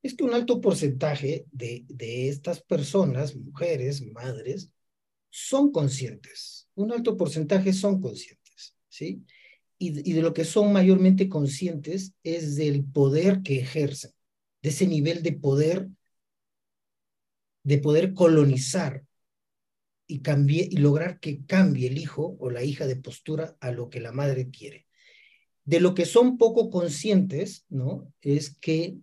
es 0.03 0.13
que 0.15 0.23
un 0.23 0.33
alto 0.33 0.61
porcentaje 0.61 1.45
de, 1.51 1.85
de 1.87 2.29
estas 2.29 2.61
personas, 2.61 3.35
mujeres, 3.35 4.01
madres, 4.13 4.69
son 5.29 5.71
conscientes. 5.71 6.67
Un 6.75 6.91
alto 6.91 7.17
porcentaje 7.17 7.73
son 7.73 8.01
conscientes, 8.01 8.75
¿sí? 8.87 9.23
Y, 9.81 10.11
de 10.11 10.21
lo 10.21 10.33
que 10.33 10.43
son 10.43 10.73
mayormente 10.73 11.29
conscientes 11.29 12.13
es 12.23 12.57
del 12.57 12.83
poder 12.83 13.41
que 13.41 13.59
ejercen 13.59 14.11
de 14.61 14.69
ese 14.69 14.87
nivel 14.87 15.23
de 15.23 15.31
poder, 15.33 15.87
de 17.63 17.77
poder 17.77 18.13
colonizar 18.13 19.03
y, 20.05 20.19
cambie, 20.19 20.67
y 20.69 20.77
lograr 20.77 21.19
que 21.19 21.45
cambie 21.45 21.87
el 21.87 21.97
hijo 21.97 22.35
o 22.39 22.49
la 22.49 22.63
hija 22.63 22.87
de 22.87 22.97
postura 22.97 23.55
a 23.61 23.71
lo 23.71 23.89
que 23.89 24.01
la 24.01 24.11
madre 24.11 24.49
quiere. 24.49 24.87
De 25.63 25.79
lo 25.79 25.93
que 25.93 26.05
son 26.05 26.37
poco 26.37 26.69
conscientes, 26.69 27.65
¿no? 27.69 28.11
Es 28.21 28.55
que 28.55 28.97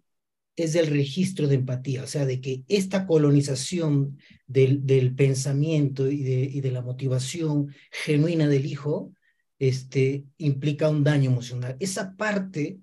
es 0.56 0.72
del 0.72 0.88
registro 0.88 1.48
de 1.48 1.56
empatía, 1.56 2.02
o 2.02 2.06
sea, 2.06 2.26
de 2.26 2.40
que 2.40 2.64
esta 2.68 3.06
colonización 3.06 4.18
del, 4.46 5.14
pensamiento 5.14 6.10
y 6.10 6.60
de 6.60 6.70
la 6.70 6.82
motivación 6.82 7.74
genuina 7.90 8.48
del 8.48 8.66
hijo 8.66 9.14
este, 9.58 10.26
implica 10.38 10.88
un 10.88 11.04
daño 11.04 11.30
emocional. 11.30 11.76
Esa 11.80 12.16
parte 12.16 12.80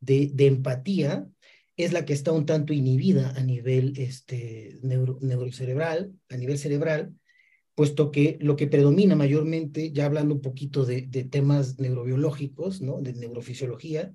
de, 0.00 0.32
empatía 0.38 1.28
es 1.76 1.92
la 1.92 2.04
que 2.04 2.12
está 2.12 2.32
un 2.32 2.46
tanto 2.46 2.72
inhibida 2.72 3.30
a 3.30 3.42
nivel 3.42 3.94
este, 3.96 4.78
neurocerebral, 4.82 6.12
a 6.28 6.36
nivel 6.36 6.58
cerebral, 6.58 7.14
puesto 7.74 8.10
que 8.10 8.38
lo 8.40 8.56
que 8.56 8.68
predomina 8.68 9.16
mayormente, 9.16 9.92
ya 9.92 10.06
hablando 10.06 10.34
un 10.34 10.42
poquito 10.42 10.84
de, 10.84 11.02
temas 11.30 11.78
neurobiológicos, 11.78 12.80
de 12.80 13.12
neurofisiología, 13.14 14.12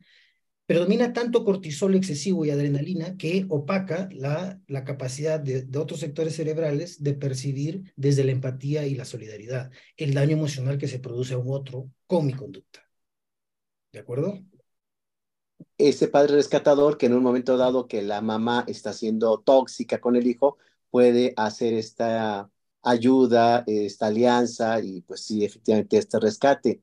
predomina 0.69 1.13
tanto 1.13 1.43
cortisol 1.43 1.95
excesivo 1.95 2.45
y 2.45 2.51
adrenalina 2.51 3.17
que 3.17 3.45
opaca 3.49 4.07
la, 4.11 4.61
capacidad 4.85 5.39
de, 5.39 5.67
otros 5.77 5.99
sectores 5.99 6.35
cerebrales 6.35 7.03
de 7.03 7.13
percibir 7.13 7.91
desde 7.95 8.23
la 8.23 8.31
empatía 8.33 8.85
y 8.85 8.93
la 8.93 9.05
solidaridad 9.05 9.71
el 9.97 10.13
daño 10.13 10.37
emocional 10.37 10.77
que 10.77 10.87
se 10.87 10.99
produce 10.99 11.33
a 11.33 11.39
un 11.39 11.47
otro 11.53 11.89
con 12.09 12.25
mi 12.25 12.33
conducta. 12.33 12.81
¿De 13.91 13.99
acuerdo? 13.99 14.39
ese 15.77 16.07
padre 16.07 16.35
rescatador 16.35 16.97
que 16.97 17.05
en 17.07 17.13
un 17.13 17.23
momento 17.23 17.57
dado 17.57 17.87
que 17.87 18.01
la 18.01 18.21
mamá 18.21 18.65
está 18.67 18.93
siendo 18.93 19.39
tóxica 19.39 19.99
con 20.01 20.15
el 20.15 20.27
hijo, 20.27 20.57
puede 20.89 21.33
hacer 21.37 21.73
esta 21.73 22.51
ayuda, 22.83 23.63
esta 23.67 24.07
alianza 24.07 24.81
y 24.81 25.01
pues 25.01 25.21
sí, 25.21 25.45
efectivamente 25.45 25.97
este 25.97 26.19
rescate. 26.19 26.81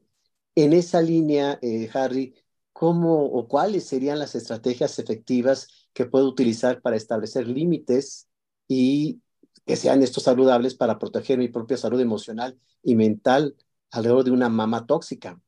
En 0.54 0.73
esa 0.73 1.02
línea, 1.02 1.59
eh, 1.62 1.90
Harry, 1.95 2.35
¿cómo 2.73 3.25
o 3.26 3.49
cuáles 3.49 3.85
serían 3.85 4.18
las 4.18 4.35
estrategias 4.35 4.99
efectivas 4.99 5.68
que 5.92 6.06
puedo 6.06 6.26
utilizar 6.28 6.80
para 6.83 6.97
establecer 6.97 7.49
límites 7.49 8.28
y 8.68 9.21
que 9.66 9.76
sean 9.76 10.02
estos 10.02 10.25
saludables 10.25 10.75
para 10.75 10.99
proteger 10.99 11.38
mi 11.38 11.49
propia 11.49 11.76
salud 11.76 12.00
emocional 12.00 12.59
y 12.83 12.95
mental 12.95 13.56
alrededor 13.90 14.25
de 14.25 14.31
una 14.31 14.49
mamá 14.49 14.87
tóxica? 14.87 15.40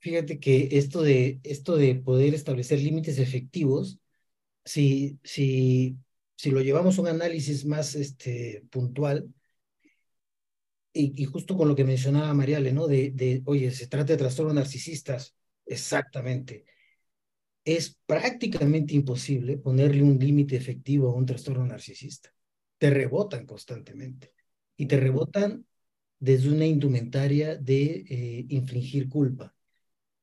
Fíjate 0.00 0.38
que 0.38 0.68
esto 0.72 1.02
de, 1.02 1.40
esto 1.42 1.76
de 1.76 1.96
poder 1.96 2.34
establecer 2.34 2.80
límites 2.80 3.18
efectivos, 3.18 3.98
si, 4.64 5.18
si, 5.24 5.96
si 6.36 6.50
lo 6.50 6.60
llevamos 6.60 6.98
a 6.98 7.02
un 7.02 7.08
análisis 7.08 7.64
más 7.64 7.94
este, 7.94 8.64
puntual, 8.70 9.28
y, 10.92 11.24
justo 11.26 11.56
con 11.56 11.68
lo 11.68 11.76
que 11.76 11.84
mencionaba 11.84 12.34
Mariale, 12.34 12.72
¿no? 12.72 12.86
De, 12.86 13.10
de, 13.10 13.42
oye, 13.44 13.70
se 13.70 13.86
trata 13.86 14.12
de 14.12 14.18
trastornos 14.18 14.54
narcisistas, 14.54 15.36
exactamente. 15.64 16.64
Es 17.64 17.96
prácticamente 18.06 18.94
imposible 18.94 19.58
ponerle 19.58 20.02
un 20.02 20.18
límite 20.18 20.56
efectivo 20.56 21.10
a 21.10 21.14
un 21.14 21.26
trastorno 21.26 21.66
narcisista. 21.66 22.32
Te 22.78 22.90
rebotan 22.90 23.46
constantemente. 23.46 24.32
Y 24.76 24.86
te 24.86 24.96
rebotan 24.96 25.66
desde 26.18 26.50
una 26.50 26.66
indumentaria 26.66 27.56
de 27.56 28.04
eh, 28.08 28.46
infligir 28.48 29.08
culpa 29.08 29.54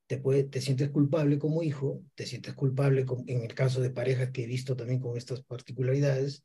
te, 0.08 0.18
puede, 0.18 0.44
te 0.44 0.62
sientes 0.62 0.90
culpable 0.90 1.40
como 1.40 1.64
hijo, 1.64 2.04
te 2.16 2.26
sientes 2.26 2.54
culpable 2.54 3.06
en 3.28 3.42
el 3.44 3.54
caso 3.54 3.82
de 3.82 3.90
parejas 3.90 4.32
que 4.32 4.44
he 4.44 4.48
visto 4.48 4.76
también 4.76 5.00
con 5.00 5.18
estas 5.18 5.42
particularidades, 5.42 6.44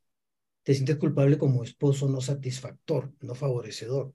te 0.62 0.74
sientes 0.74 0.96
culpable 0.96 1.38
como 1.38 1.64
esposo 1.64 2.08
no 2.08 2.20
satisfactor, 2.20 3.12
no 3.20 3.34
favorecedor. 3.34 4.14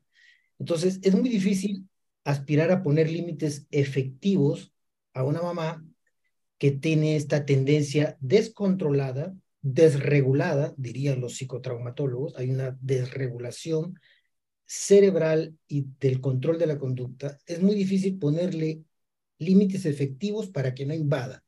Entonces, 0.59 0.99
es 1.03 1.15
muy 1.15 1.29
difícil 1.29 1.87
aspirar 2.23 2.71
a 2.71 2.81
poner 2.81 3.09
límites 3.09 3.67
efectivos 3.71 4.73
a 5.13 5.23
una 5.23 5.41
mamá 5.41 5.85
que 6.57 6.71
tiene 6.71 7.15
esta 7.15 7.45
tendencia 7.45 8.17
descontrolada, 8.21 9.35
desregulada, 9.61 10.73
dirían 10.77 11.21
los 11.21 11.35
psicotraumatólogos, 11.35 12.35
hay 12.37 12.49
una 12.49 12.77
desregulación 12.81 13.99
cerebral 14.65 15.57
y 15.67 15.86
del 16.00 16.19
control 16.22 16.57
de 16.57 16.67
la 16.67 16.79
conducta. 16.79 17.38
Es 17.45 17.62
muy 17.62 17.75
difícil 17.75 18.17
ponerle 18.17 18.84
límites 19.38 19.86
efectivos 19.86 20.48
para 20.48 20.74
que 20.74 20.86
no 20.86 20.93
invada. 20.93 21.43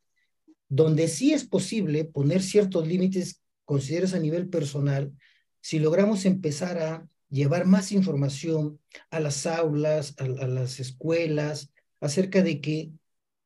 Donde 0.69 1.07
sí 1.07 1.33
es 1.33 1.45
posible 1.45 2.05
poner 2.05 2.41
ciertos 2.43 2.87
límites, 2.87 3.41
consideras 3.65 4.13
a 4.13 4.19
nivel 4.19 4.49
personal, 4.49 5.13
si 5.61 5.79
logramos 5.79 6.25
empezar 6.25 6.77
a 6.77 7.07
llevar 7.29 7.65
más 7.65 7.91
información 7.91 8.79
a 9.09 9.19
las 9.19 9.45
aulas, 9.45 10.15
a, 10.17 10.25
las 10.25 10.79
escuelas, 10.79 11.71
acerca 11.99 12.41
de 12.41 12.61
que 12.61 12.91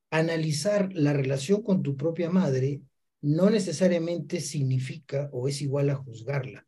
analizar 0.09 0.91
la 0.93 1.13
relación 1.13 1.63
con 1.63 1.81
tu 1.81 1.95
propia 1.95 2.29
madre 2.29 2.81
no 3.21 3.49
necesariamente 3.49 4.41
significa 4.41 5.29
o 5.31 5.47
es 5.47 5.61
igual 5.61 5.89
a 5.89 5.95
juzgarla. 5.95 6.67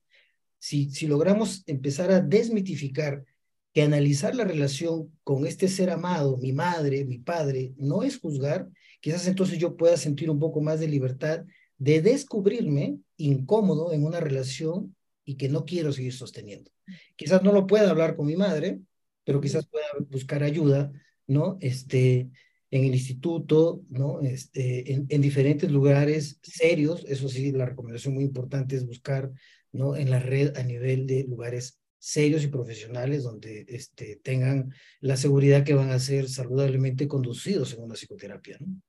Si, 0.63 0.89
si 0.91 1.07
logramos 1.07 1.61
empezar 1.67 2.09
a 2.09 2.21
desmitificar 2.21 3.25
que 3.73 3.81
analizar 3.81 4.33
la 4.33 4.45
relación 4.45 5.11
con 5.25 5.45
este 5.45 5.67
ser 5.67 5.89
amado, 5.89 6.37
mi 6.37 6.53
madre, 6.53 7.03
mi 7.03 7.17
padre, 7.17 7.73
no 7.75 8.01
es 8.01 8.17
juzgar, 8.17 8.69
quizás 9.01 9.27
entonces 9.27 9.59
yo 9.59 9.75
pueda 9.75 9.97
sentir 9.97 10.29
un 10.29 10.39
poco 10.39 10.61
más 10.61 10.79
de 10.79 10.87
libertad 10.87 11.43
de 11.77 12.01
descubrirme 12.01 12.97
incómodo 13.17 13.91
en 13.91 14.05
una 14.05 14.21
relación 14.21 14.95
y 15.25 15.35
que 15.35 15.49
no 15.49 15.65
quiero 15.65 15.91
seguir 15.91 16.13
sosteniendo. 16.13 16.71
Quizás 17.17 17.43
no 17.43 17.51
lo 17.51 17.67
pueda 17.67 17.89
hablar 17.89 18.15
con 18.15 18.25
mi 18.25 18.37
madre, 18.37 18.79
pero 19.25 19.41
quizás 19.41 19.67
pueda 19.67 19.85
buscar 20.11 20.43
ayuda, 20.43 20.93
¿no? 21.27 21.57
Este, 21.59 22.29
en 22.71 22.85
el 22.85 22.93
instituto, 22.93 23.81
¿no? 23.89 24.21
Este, 24.21 24.93
en, 24.93 25.07
en 25.09 25.19
diferentes 25.19 25.69
lugares 25.69 26.39
serios, 26.41 27.03
eso 27.05 27.27
sí, 27.27 27.51
la 27.51 27.65
recomendación 27.65 28.13
muy 28.13 28.23
importante 28.23 28.77
es 28.77 28.85
buscar, 28.85 29.29
¿no? 29.73 29.95
En 29.95 30.09
la 30.09 30.19
red 30.19 30.57
a 30.57 30.63
nivel 30.63 31.05
de 31.05 31.25
lugares 31.25 31.79
serios 31.99 32.43
y 32.43 32.47
profesionales 32.47 33.23
donde 33.23 33.65
este, 33.69 34.17
tengan 34.17 34.73
la 34.99 35.15
seguridad 35.15 35.63
que 35.63 35.73
van 35.73 35.89
a 35.89 35.99
ser 35.99 36.27
saludablemente 36.27 37.07
conducidos 37.07 37.73
en 37.73 37.83
una 37.83 37.95
psicoterapia. 37.95 38.57
¿no? 38.59 38.81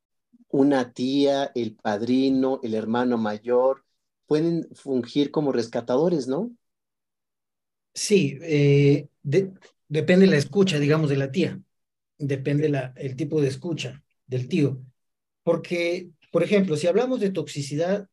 Una 0.48 0.92
tía, 0.92 1.52
el 1.54 1.76
padrino, 1.76 2.60
el 2.62 2.74
hermano 2.74 3.16
mayor, 3.16 3.84
pueden 4.26 4.68
fungir 4.74 5.30
como 5.30 5.52
rescatadores, 5.52 6.26
¿no? 6.26 6.50
Sí, 7.92 8.38
eh, 8.42 9.08
depende 9.22 10.26
de 10.26 10.32
la 10.32 10.36
escucha, 10.36 10.78
digamos, 10.78 11.08
de 11.08 11.16
la 11.16 11.30
tía. 11.30 11.60
Depende 12.18 12.68
la, 12.68 12.92
el 12.96 13.14
tipo 13.14 13.40
de 13.40 13.48
escucha 13.48 14.02
del 14.26 14.48
tío. 14.48 14.82
Porque, 15.44 16.10
por 16.32 16.42
ejemplo, 16.42 16.76
si 16.76 16.88
hablamos 16.88 17.20
de 17.20 17.30
toxicidad, 17.30 18.08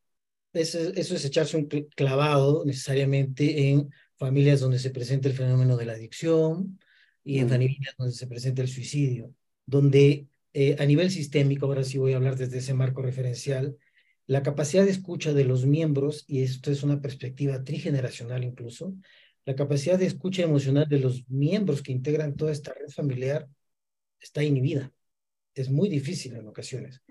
eso, 0.54 0.80
eso 0.80 1.16
es 1.16 1.26
echarse 1.26 1.58
un 1.58 1.66
clavado 1.66 2.64
necesariamente 2.66 3.70
en 3.70 3.90
familias 4.18 4.60
donde 4.60 4.80
se 4.80 4.92
presenta 4.92 5.28
el 5.28 5.36
fenómeno 5.36 5.78
de 5.78 5.86
la 5.86 5.94
adicción 5.94 6.80
y 7.24 7.40
en 7.40 7.50
familias 7.50 7.96
donde 7.98 8.14
se 8.14 8.28
presenta 8.28 8.62
el 8.62 8.68
suicidio, 8.68 9.34
donde 9.66 10.28
eh, 10.54 10.76
a 10.80 10.86
nivel 10.86 11.12
sistémico, 11.12 11.66
ahora 11.66 11.84
sí 11.84 11.98
voy 11.98 12.14
a 12.14 12.18
hablar 12.18 12.36
desde 12.38 12.58
ese 12.58 12.74
marco 12.74 13.02
referencial, 13.02 13.78
la 14.28 14.44
capacidad 14.44 14.86
de 14.86 14.92
escucha 14.92 15.34
de 15.34 15.46
los 15.46 15.66
miembros, 15.66 16.26
y 16.28 16.42
esto 16.44 16.72
es 16.72 16.84
una 16.84 17.02
perspectiva 17.02 17.64
trigeneracional 17.64 18.44
incluso, 18.44 18.94
la 19.46 19.56
capacidad 19.56 19.98
de 19.98 20.06
escucha 20.06 20.44
emocional 20.44 20.88
de 20.88 21.00
los 21.00 21.28
miembros 21.30 21.82
que 21.82 21.92
integran 21.92 22.36
toda 22.36 22.52
esta 22.52 22.74
red 22.74 22.90
familiar 22.90 23.48
está 24.20 24.44
inhibida. 24.44 24.92
Es 25.56 25.70
muy 25.70 25.90
difícil 25.90 26.36
en 26.36 26.48
ocasiones, 26.48 27.02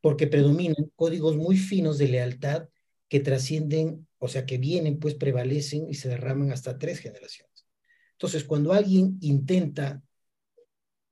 porque 0.00 0.26
predominan 0.26 0.90
códigos 0.94 1.36
muy 1.36 1.56
finos 1.56 1.98
de 1.98 2.08
lealtad 2.08 2.68
que 3.08 3.20
trascienden, 3.20 4.06
o 4.18 4.28
sea, 4.28 4.46
que 4.46 4.58
vienen, 4.58 4.98
pues 4.98 5.14
prevalecen 5.14 5.88
y 5.88 5.94
se 5.94 6.08
derraman 6.08 6.52
hasta 6.52 6.78
tres 6.78 6.98
generaciones. 6.98 7.66
Entonces, 8.12 8.44
cuando 8.44 8.72
alguien 8.72 9.18
intenta, 9.20 10.02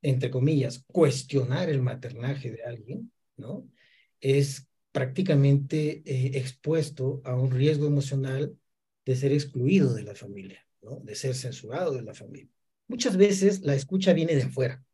entre 0.03 0.31
comillas, 0.31 0.85
cuestionar 0.87 1.69
el 1.69 1.83
maternaje 1.83 2.51
de 2.51 2.65
alguien, 2.65 3.13
¿no? 3.37 3.69
Es 4.21 4.69
prácticamente 4.91 6.03
eh, 6.05 6.39
expuesto 6.39 7.21
a 7.25 7.35
un 7.35 7.51
riesgo 7.51 7.87
emocional 7.87 8.57
de 9.05 9.17
ser 9.17 9.33
excluido 9.33 9.93
de 9.93 10.03
la 10.03 10.15
familia, 10.15 10.67
¿no? 10.83 11.01
De 11.01 11.15
ser 11.15 11.35
censurado 11.35 11.93
de 11.93 12.03
la 12.03 12.15
familia. 12.15 12.51
Muchas 12.89 13.17
veces 13.17 13.61
la 13.61 13.75
escucha 13.75 14.13
viene 14.13 14.35
de 14.35 14.45
afuera, 14.45 14.85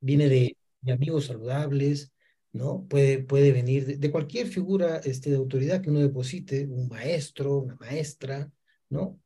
viene 0.00 0.28
de, 0.28 0.56
de 0.80 0.92
amigos 0.92 1.26
saludables, 1.26 2.12
¿no? 2.52 2.86
Puede, 2.88 3.18
puede 3.18 3.52
venir 3.52 3.98
de, 3.98 4.10
cualquier 4.10 4.46
figura 4.46 4.98
este, 4.98 5.30
de 5.30 5.36
autoridad 5.36 5.80
que 5.80 5.90
uno 5.90 6.00
deposite, 6.00 6.66
un 6.66 6.88
maestro, 6.88 7.58
una 7.58 7.76
maestra, 7.76 8.50
¿no? 8.88 9.20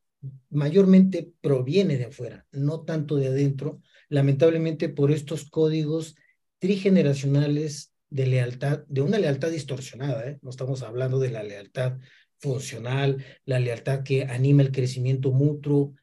Mayormente 0.50 1.32
proviene 1.40 1.96
de 1.96 2.06
afuera, 2.06 2.46
no 2.52 2.82
tanto 2.82 3.16
de 3.16 3.28
adentro, 3.28 3.80
lamentablemente 4.08 4.88
por 4.88 5.10
estos 5.10 5.48
códigos 5.50 6.16
trigeneracionales 6.58 7.92
de 8.10 8.26
lealtad, 8.26 8.84
de 8.88 9.00
una 9.00 9.18
lealtad 9.18 9.50
distorsionada, 9.50 10.28
¿eh? 10.28 10.38
No 10.42 10.50
estamos 10.50 10.82
hablando 10.82 11.18
de 11.18 11.30
la 11.30 11.42
lealtad 11.42 11.98
funcional, 12.38 13.24
la 13.44 13.58
lealtad 13.58 14.02
que 14.02 14.24
anima 14.24 14.62
el 14.62 14.72
crecimiento 14.72 15.32
mutuo, 15.32 15.94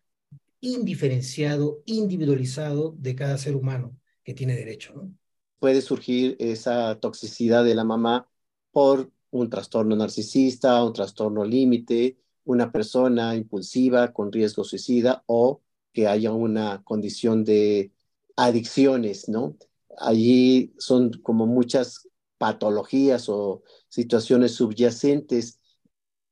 indiferenciado, 0.61 1.81
individualizado 1.85 2.95
de 2.97 3.15
cada 3.15 3.37
ser 3.37 3.55
humano 3.55 3.95
que 4.23 4.33
tiene 4.33 4.55
derecho, 4.55 4.93
¿no? 4.93 5.18
Puede 5.59 5.81
surgir 5.81 6.35
esa 6.39 6.99
toxicidad 6.99 7.63
de 7.63 7.75
la 7.75 7.83
mamá 7.83 8.27
por 8.71 9.11
un 9.31 9.49
trastorno 9.49 9.95
narcisista, 9.95 10.83
un 10.83 10.93
trastorno 10.93 11.43
límite, 11.45 12.17
una 12.45 12.71
persona 12.71 13.35
impulsiva 13.35 14.11
con 14.13 14.31
riesgo 14.31 14.63
suicida 14.63 15.23
o 15.27 15.61
que 15.93 16.07
haya 16.07 16.31
una 16.31 16.83
condición 16.83 17.43
de 17.43 17.91
adicciones, 18.35 19.29
¿no? 19.29 19.57
Allí 19.97 20.73
son 20.77 21.11
como 21.23 21.45
muchas 21.45 22.07
patologías 22.37 23.29
o 23.29 23.63
situaciones 23.89 24.53
subyacentes. 24.55 25.59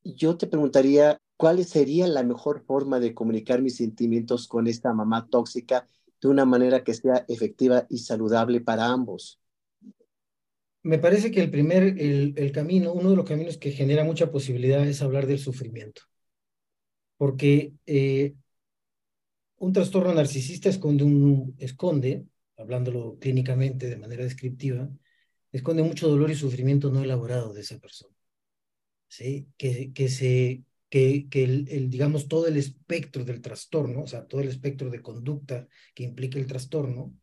Yo 0.04 0.38
te 0.38 0.47
preguntaría, 0.47 1.19
¿cuál 1.38 1.63
sería 1.65 2.08
la 2.08 2.23
mejor 2.23 2.63
forma 2.65 2.99
de 2.99 3.13
comunicar 3.13 3.62
mis 3.62 3.75
sentimientos 3.78 4.47
con 4.47 4.67
esta 4.67 4.93
mamá 4.93 5.28
tóxica 5.30 5.88
de 6.21 6.27
una 6.27 6.45
manera 6.45 6.84
que 6.84 6.93
sea 6.93 7.25
efectiva 7.27 7.86
y 7.89 7.99
saludable 7.99 8.62
para 8.62 8.88
ambos? 8.88 9.39
Me 10.84 10.99
parece 10.99 11.32
que 11.32 11.41
el 11.41 11.51
primer, 11.51 11.84
el, 11.84 12.34
el 12.38 12.51
camino, 12.51 12.93
uno 12.93 13.10
de 13.10 13.15
los 13.15 13.25
caminos 13.25 13.58
que 13.58 13.71
genera 13.71 14.03
mucha 14.03 14.32
posibilidad 14.32 14.88
es 14.88 15.01
hablar 15.01 15.27
del 15.27 15.39
sufrimiento. 15.39 16.01
Porque 17.17 17.73
eh, 17.86 18.36
un 19.58 19.73
trastorno 19.73 20.13
narcisista 20.13 20.69
esconde, 20.69 21.03
un, 21.03 21.56
esconde, 21.60 22.25
hablándolo 22.58 23.17
clínicamente 23.19 23.88
de 23.88 23.97
manera 23.97 24.23
descriptiva, 24.23 24.89
esconde 25.51 25.84
mucho 25.84 26.08
dolor 26.08 26.32
y 26.32 26.36
sufrimiento 26.36 26.89
no 26.91 27.03
elaborado 27.03 27.53
de 27.53 27.62
esa 27.62 27.80
persona. 27.80 28.15
¿sí? 29.08 29.47
Que, 29.58 29.91
que, 29.93 30.10
se, 30.10 30.63
que, 30.89 31.28
que 31.30 31.43
el, 31.43 31.89
digamos, 31.89 32.28
todo 32.28 32.47
el 32.47 32.58
espectro 32.58 33.26
del 33.26 33.41
trastorno, 33.41 34.04
o 34.04 34.08
sea, 34.08 34.26
todo 34.26 34.41
el 34.41 34.47
espectro 34.47 34.89
de 34.89 35.02
conducta 35.02 35.67
que 35.93 36.04
implica 36.04 36.39
el 36.39 36.47
trastorno, 36.47 37.13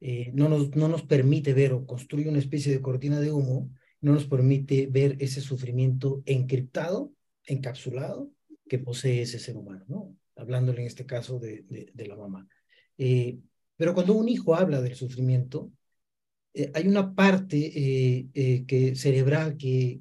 eh, 0.00 0.30
no, 0.34 0.48
nos, 0.48 0.74
no 0.74 0.88
nos 0.88 1.04
permite 1.04 1.54
ver 1.54 1.72
o 1.72 1.86
construye 1.86 2.28
una 2.28 2.38
especie 2.38 2.72
de 2.72 2.82
cortina 2.82 3.20
de 3.20 3.32
humo, 3.32 3.70
no 4.00 4.12
nos 4.12 4.26
permite 4.26 4.88
ver 4.88 5.16
ese 5.20 5.40
sufrimiento 5.40 6.22
encriptado, 6.26 7.12
encapsulado, 7.44 8.30
que 8.68 8.78
posee 8.78 9.22
ese 9.22 9.38
ser 9.38 9.56
humano, 9.56 9.84
¿no? 9.88 10.16
Hablándole 10.34 10.80
en 10.80 10.88
este 10.88 11.06
caso 11.06 11.38
de, 11.38 11.64
de, 11.94 12.06
la 12.06 12.16
mamá. 12.16 12.46
Eh, 12.98 13.38
pero 13.76 13.94
cuando 13.94 14.14
un 14.14 14.28
hijo 14.28 14.54
habla 14.54 14.82
del 14.82 14.96
sufrimiento, 14.96 15.70
eh, 16.52 16.70
hay 16.74 16.88
una 16.88 17.14
parte 17.14 17.56
que, 18.34 18.92
cerebral 18.96 19.56
que, 19.56 20.00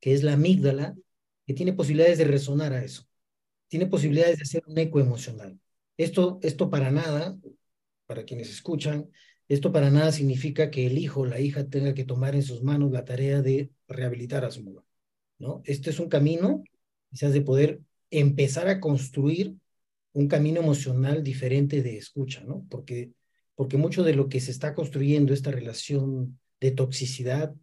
que 0.00 0.14
es 0.14 0.22
la 0.22 0.32
amígdala, 0.32 0.96
que 1.46 1.54
tiene 1.54 1.72
posibilidades 1.72 2.18
de 2.18 2.24
resonar 2.24 2.72
a 2.72 2.84
eso, 2.84 3.04
tiene 3.68 3.86
posibilidades 3.86 4.38
de 4.38 4.42
hacer 4.42 4.62
un 4.66 4.78
eco 4.78 5.00
emocional. 5.00 5.58
Esto, 5.96 6.38
esto 6.42 6.68
para 6.70 6.90
nada, 6.90 7.36
para 8.06 8.24
quienes 8.24 8.50
escuchan, 8.50 9.10
esto 9.48 9.72
para 9.72 9.90
nada 9.90 10.12
significa 10.12 10.70
que 10.70 10.86
el 10.86 10.98
hijo 10.98 11.20
o 11.20 11.26
la 11.26 11.40
hija 11.40 11.68
tenga 11.68 11.94
que 11.94 12.04
tomar 12.04 12.34
en 12.34 12.42
sus 12.42 12.62
manos 12.62 12.90
la 12.90 13.04
tarea 13.04 13.42
de 13.42 13.70
rehabilitar 13.86 14.44
a 14.44 14.50
su 14.50 14.64
mamá, 14.64 14.84
¿no? 15.38 15.62
Este 15.64 15.90
es 15.90 16.00
un 16.00 16.08
camino, 16.08 16.64
quizás 17.10 17.32
de 17.32 17.40
poder 17.42 17.80
empezar 18.10 18.68
a 18.68 18.80
construir 18.80 19.54
un 20.12 20.28
camino 20.28 20.60
emocional 20.60 21.22
diferente 21.22 21.82
de 21.82 21.96
escucha, 21.96 22.42
¿no? 22.42 22.66
Porque, 22.68 23.12
porque 23.54 23.76
mucho 23.76 24.02
de 24.02 24.14
lo 24.14 24.28
que 24.28 24.40
se 24.40 24.50
está 24.50 24.74
construyendo, 24.74 25.32
esta 25.32 25.50
relación 25.50 26.38
de 26.60 26.72
toxicidad, 26.72 27.54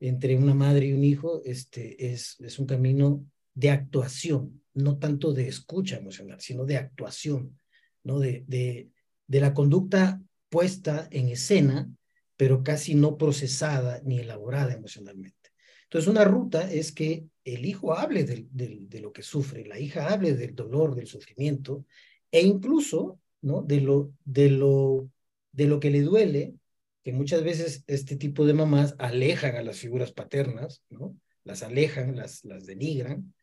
entre 0.00 0.36
una 0.36 0.54
madre 0.54 0.86
y 0.86 0.92
un 0.92 1.04
hijo 1.04 1.42
este, 1.44 2.12
es, 2.12 2.36
es 2.40 2.58
un 2.58 2.66
camino 2.66 3.24
de 3.54 3.70
actuación, 3.70 4.62
no 4.74 4.98
tanto 4.98 5.32
de 5.32 5.48
escucha 5.48 5.98
emocional, 5.98 6.40
sino 6.40 6.64
de 6.64 6.78
actuación, 6.78 7.58
¿no? 8.02 8.18
de, 8.18 8.44
de, 8.48 8.88
de 9.26 9.40
la 9.40 9.52
conducta 9.52 10.20
puesta 10.48 11.06
en 11.10 11.28
escena, 11.28 11.88
pero 12.36 12.62
casi 12.62 12.94
no 12.94 13.18
procesada 13.18 14.00
ni 14.04 14.18
elaborada 14.18 14.72
emocionalmente. 14.72 15.50
Entonces, 15.84 16.08
una 16.08 16.24
ruta 16.24 16.70
es 16.70 16.92
que 16.92 17.26
el 17.44 17.66
hijo 17.66 17.94
hable 17.94 18.24
de, 18.24 18.46
de, 18.50 19.00
lo 19.00 19.12
que 19.12 19.22
sufre, 19.22 19.66
la 19.66 19.78
hija 19.78 20.08
hable 20.08 20.34
del 20.34 20.54
dolor, 20.54 20.94
del 20.94 21.06
sufrimiento, 21.06 21.84
e 22.30 22.42
incluso 22.42 23.20
¿no? 23.42 23.62
de, 23.62 23.80
lo, 23.80 24.12
de, 24.24 24.50
lo, 24.50 25.10
de 25.52 25.66
lo 25.66 25.80
que 25.80 25.90
le 25.90 26.02
duele 26.02 26.54
que 27.02 27.12
muchas 27.12 27.42
veces 27.42 27.84
este 27.86 28.16
tipo 28.16 28.44
de 28.44 28.54
mamás 28.54 28.94
alejan 28.98 29.56
a 29.56 29.62
las 29.62 29.78
figuras 29.78 30.12
paternas, 30.12 30.82
¿no? 30.90 31.16
Las 31.44 31.62
alejan, 31.62 32.16
las, 32.16 32.44
las 32.44 32.66
denigran, 32.66 33.34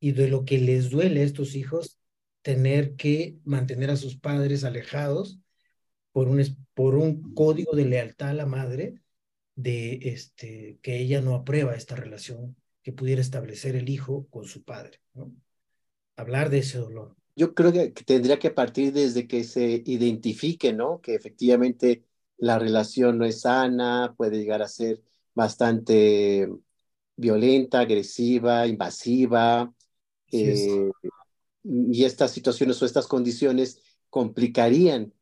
y 0.00 0.12
de 0.12 0.28
lo 0.28 0.44
que 0.44 0.58
les 0.58 0.90
duele 0.90 1.20
a 1.20 1.24
estos 1.24 1.54
hijos 1.54 1.98
tener 2.42 2.94
que 2.94 3.36
mantener 3.44 3.90
a 3.90 3.96
sus 3.96 4.16
padres 4.18 4.64
alejados 4.64 5.40
por 6.12 6.28
un, 6.28 6.42
por 6.74 6.94
un 6.94 7.34
código 7.34 7.74
de 7.74 7.84
lealtad 7.84 8.30
a 8.30 8.34
la 8.34 8.46
madre 8.46 8.94
de 9.54 9.98
este, 10.02 10.78
que 10.82 10.98
ella 10.98 11.20
no 11.20 11.34
aprueba 11.34 11.74
esta 11.74 11.96
relación 11.96 12.56
que 12.82 12.92
pudiera 12.92 13.20
establecer 13.20 13.74
el 13.74 13.88
hijo 13.88 14.26
con 14.30 14.44
su 14.44 14.62
padre, 14.62 15.00
¿no? 15.14 15.32
Hablar 16.16 16.48
de 16.50 16.58
ese 16.58 16.78
dolor. 16.78 17.16
Yo 17.36 17.54
creo 17.54 17.72
que 17.72 17.90
tendría 17.90 18.38
que 18.38 18.50
partir 18.50 18.92
desde 18.92 19.26
que 19.26 19.44
se 19.44 19.82
identifique, 19.84 20.72
¿no? 20.72 21.00
Que 21.00 21.14
efectivamente 21.14 22.04
la 22.38 22.58
relación 22.58 23.18
no 23.18 23.24
es 23.24 23.42
sana, 23.42 24.14
puede 24.16 24.38
llegar 24.38 24.62
a 24.62 24.68
ser 24.68 25.02
bastante 25.34 26.48
violenta, 27.16 27.80
agresiva, 27.80 28.66
invasiva. 28.66 29.72
Eh, 30.30 30.90
y 31.64 32.04
estas 32.04 32.30
situaciones 32.30 32.80
o 32.80 32.86
estas 32.86 33.06
condiciones 33.06 33.80
complicarían 34.08 35.12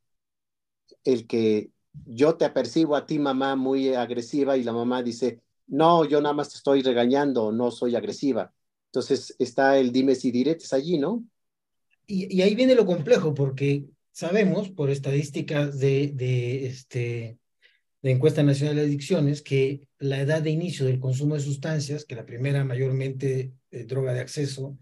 el 1.04 1.26
que 1.26 1.70
yo 2.04 2.36
te 2.36 2.44
apercibo 2.44 2.96
a 2.96 3.06
ti, 3.06 3.18
mamá, 3.18 3.56
muy 3.56 3.94
agresiva 3.94 4.56
y 4.56 4.62
la 4.62 4.72
mamá 4.72 5.02
dice, 5.02 5.40
no, 5.66 6.04
yo 6.04 6.20
nada 6.20 6.34
más 6.34 6.50
te 6.50 6.56
estoy 6.56 6.82
regañando, 6.82 7.50
no 7.52 7.70
soy 7.70 7.96
agresiva. 7.96 8.52
Entonces 8.86 9.34
está 9.38 9.78
el 9.78 9.92
dimes 9.92 10.24
y 10.24 10.30
diretes 10.30 10.72
allí, 10.72 10.98
¿no? 10.98 11.24
y, 12.06 12.40
ahí 12.40 12.54
viene 12.54 12.74
lo 12.74 12.86
complejo, 12.86 13.34
porque 13.34 13.84
sabemos 14.16 14.70
por 14.70 14.88
estadísticas 14.88 15.78
de, 15.78 16.66
este, 16.66 17.38
de 18.00 18.10
Encuesta 18.10 18.42
Nacional 18.42 18.76
de 18.76 18.82
Adicciones 18.82 19.42
que 19.42 19.88
la 19.98 20.18
edad 20.18 20.40
de 20.40 20.48
inicio 20.48 20.86
del 20.86 21.00
consumo 21.00 21.34
de 21.34 21.42
sustancias, 21.42 22.06
que 22.06 22.14
la 22.14 22.24
primera 22.24 22.64
mayormente 22.64 23.52
eh, 23.70 23.84
droga 23.84 24.14
de 24.14 24.20
acceso 24.20 24.78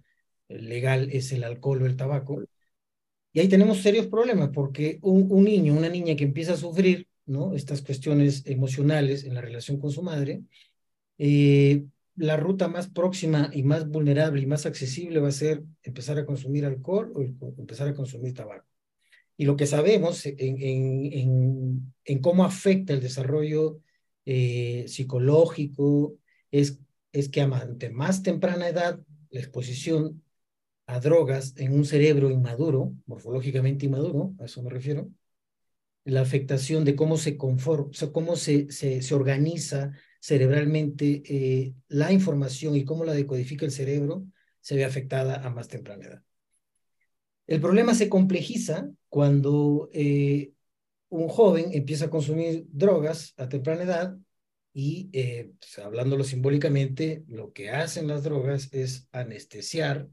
eh, 0.49 0.61
legal 0.61 1.09
es 1.11 1.33
el 1.33 1.43
alcohol 1.43 1.83
o 1.83 1.87
el 1.87 1.97
tabaco, 1.97 2.45
y 3.33 3.41
ahí 3.41 3.49
tenemos 3.49 3.79
serios 3.83 4.07
problemas 4.07 4.51
porque 4.55 5.01
un, 5.03 5.43
niño, 5.43 5.75
una 5.75 5.89
niña 5.89 6.15
que 6.15 6.23
empieza 6.23 6.53
a 6.53 6.57
sufrir 6.57 7.09
estas 7.57 7.83
cuestiones 7.83 8.45
emocionales 8.47 9.25
en 9.25 9.35
la 9.35 9.41
relación 9.41 9.81
con 9.81 9.91
su 9.91 10.03
madre, 10.03 10.45
eh, 11.19 11.87
la 12.15 12.37
ruta 12.37 12.69
más 12.69 12.89
próxima 12.89 13.51
y 13.53 13.65
más 13.65 13.89
vulnerable 13.89 14.43
y 14.43 14.47
más 14.47 14.65
accesible 14.65 15.19
va 15.19 15.29
a 15.29 15.33
ser 15.33 15.65
empezar 15.83 16.19
a 16.19 16.27
consumir 16.27 16.65
alcohol 16.67 17.13
o 17.17 17.23
empezar 17.59 17.89
a 17.89 17.95
consumir 17.95 18.35
tabaco. 18.35 18.74
Y 19.37 19.47
lo 19.47 19.57
que 19.57 19.67
sabemos 19.67 20.25
en, 20.27 20.37
en, 20.39 21.93
en, 22.05 22.19
cómo 22.21 22.45
afecta 22.45 22.93
el 22.93 23.01
desarrollo 23.01 23.81
eh, 24.25 24.85
psicológico 24.87 26.17
es, 26.51 26.79
es 27.13 27.29
que 27.29 27.41
a 27.41 27.49
más 27.93 28.23
temprana 28.23 28.69
edad 28.69 29.01
la 29.31 29.41
exposición 29.41 30.23
a 30.87 31.01
drogas 31.01 31.55
en 31.57 31.73
un 31.73 31.85
cerebro 31.85 32.31
inmaduro, 32.31 32.95
morfológicamente 33.07 33.87
inmaduro, 33.87 34.35
a 34.39 34.45
eso 34.45 34.63
me 34.63 34.71
refiero, 34.71 35.11
la 36.05 36.21
afectación 36.21 36.85
de 36.85 36.95
cómo 36.95 37.17
se 37.17 37.37
conforma, 37.37 37.91
cómo 38.13 38.37
se, 38.37 38.71
se, 38.71 39.01
se 39.03 39.15
organiza 39.15 39.93
cerebralmente 40.21 41.23
eh, 41.27 41.75
la 41.89 42.13
información 42.13 42.77
y 42.77 42.85
cómo 42.85 43.05
la 43.05 43.13
decodifica 43.13 43.65
el 43.65 43.73
cerebro 43.73 44.27
se 44.61 44.77
ve 44.77 44.85
afectada 44.85 45.37
a 45.45 45.51
más 45.51 45.69
temprana 45.69 46.05
edad. 46.05 46.23
El 47.47 47.61
problema 47.61 47.95
se 47.95 48.09
complejiza 48.09 48.91
cuando 49.15 49.91
eh, 49.93 50.55
un 51.09 51.29
joven 51.29 51.67
empieza 51.71 52.07
a 52.07 52.11
consumir 52.11 52.67
drogas 52.69 53.33
a 53.37 53.49
temprana 53.49 53.85
edad 53.85 54.17
y, 54.73 55.09
eh, 55.13 55.53
pues, 55.61 55.79
hablándolo 55.79 56.25
simbólicamente, 56.25 57.23
lo 57.29 57.53
que 57.53 57.71
hacen 57.71 58.09
las 58.09 58.25
drogas 58.25 58.71
es 58.73 59.07
anestesiar, 59.13 60.09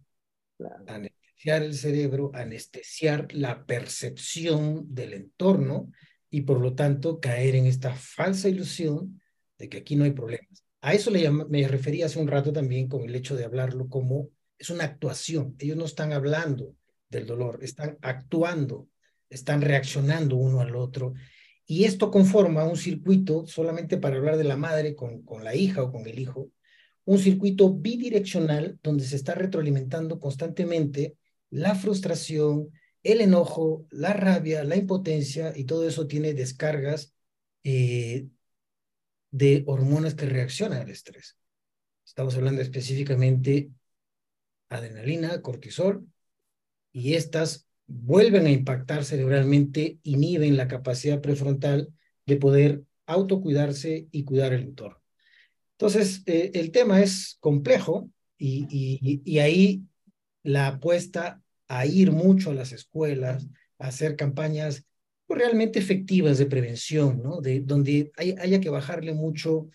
anestesiar 0.85 1.63
el 1.63 1.73
cerebro, 1.73 2.29
anestesiar 2.35 3.33
la 3.33 3.65
percepción 3.65 4.85
del 4.93 5.13
entorno 5.13 5.91
y 6.29 6.41
por 6.41 6.59
lo 6.61 6.75
tanto 6.75 7.19
caer 7.19 7.55
en 7.55 7.65
esta 7.65 7.95
falsa 7.95 8.49
ilusión 8.49 9.19
de 9.57 9.67
que 9.67 9.77
aquí 9.77 9.95
no 9.95 10.03
hay 10.03 10.11
problemas. 10.11 10.63
A 10.81 10.93
eso 10.93 11.09
le 11.09 11.27
me 11.31 11.67
refería 11.67 12.05
hace 12.05 12.19
un 12.19 12.27
rato 12.27 12.53
también 12.53 12.87
con 12.87 13.01
el 13.01 13.15
hecho 13.15 13.35
de 13.35 13.45
hablarlo 13.45 13.89
como 13.89 14.29
es 14.59 14.69
una 14.69 14.83
actuación. 14.83 15.55
Ellos 15.57 15.77
no 15.77 15.85
están 15.85 16.13
hablando 16.13 16.75
del 17.11 17.27
dolor, 17.27 17.59
están 17.61 17.97
actuando, 18.01 18.87
están 19.29 19.61
reaccionando 19.61 20.35
uno 20.37 20.61
al 20.61 20.75
otro. 20.75 21.13
Y 21.65 21.83
esto 21.83 22.09
conforma 22.09 22.63
un 22.63 22.77
circuito, 22.77 23.45
solamente 23.45 23.97
para 23.97 24.17
hablar 24.17 24.37
de 24.37 24.43
la 24.45 24.57
madre 24.57 24.95
con, 24.95 25.21
con 25.23 25.43
la 25.43 25.55
hija 25.55 25.83
o 25.83 25.91
con 25.91 26.07
el 26.07 26.17
hijo, 26.19 26.49
un 27.05 27.19
circuito 27.19 27.73
bidireccional 27.73 28.79
donde 28.81 29.03
se 29.03 29.15
está 29.15 29.35
retroalimentando 29.35 30.19
constantemente 30.19 31.17
la 31.49 31.75
frustración, 31.75 32.69
el 33.03 33.21
enojo, 33.21 33.85
la 33.91 34.13
rabia, 34.13 34.63
la 34.63 34.75
impotencia, 34.75 35.53
y 35.55 35.65
todo 35.65 35.87
eso 35.87 36.07
tiene 36.07 36.33
descargas 36.33 37.13
eh, 37.63 38.27
de 39.31 39.63
hormonas 39.65 40.13
que 40.13 40.25
reaccionan 40.25 40.81
al 40.81 40.89
estrés. 40.89 41.37
Estamos 42.05 42.35
hablando 42.35 42.61
específicamente 42.61 43.71
adrenalina, 44.69 45.41
cortisol, 45.41 46.07
y 46.91 47.13
estas 47.15 47.67
vuelven 47.87 48.45
a 48.45 48.51
impactar 48.51 49.03
cerebralmente, 49.03 49.99
inhiben 50.03 50.57
la 50.57 50.67
capacidad 50.67 51.21
prefrontal 51.21 51.89
de 52.25 52.37
poder 52.37 52.83
autocuidarse 53.05 54.07
y 54.11 54.23
cuidar 54.23 54.53
el 54.53 54.63
entorno. 54.63 55.01
Entonces, 55.73 56.23
eh, 56.25 56.51
el 56.53 56.71
tema 56.71 57.01
es 57.01 57.37
complejo 57.39 58.09
y, 58.37 59.21
y, 59.25 59.39
ahí 59.39 59.83
la 60.43 60.67
apuesta 60.67 61.41
a 61.67 61.85
ir 61.85 62.11
mucho 62.11 62.51
a 62.51 62.55
las 62.55 62.71
escuelas, 62.71 63.47
a 63.77 63.87
hacer 63.87 64.15
campañas 64.15 64.85
realmente 65.27 65.79
efectivas 65.79 66.37
de 66.37 66.45
prevención, 66.45 67.21
¿no? 67.21 67.41
De, 67.41 67.61
donde 67.61 68.11
haya 68.15 68.59
que 68.59 68.69
bajarle 68.69 69.13
mucho 69.13 69.69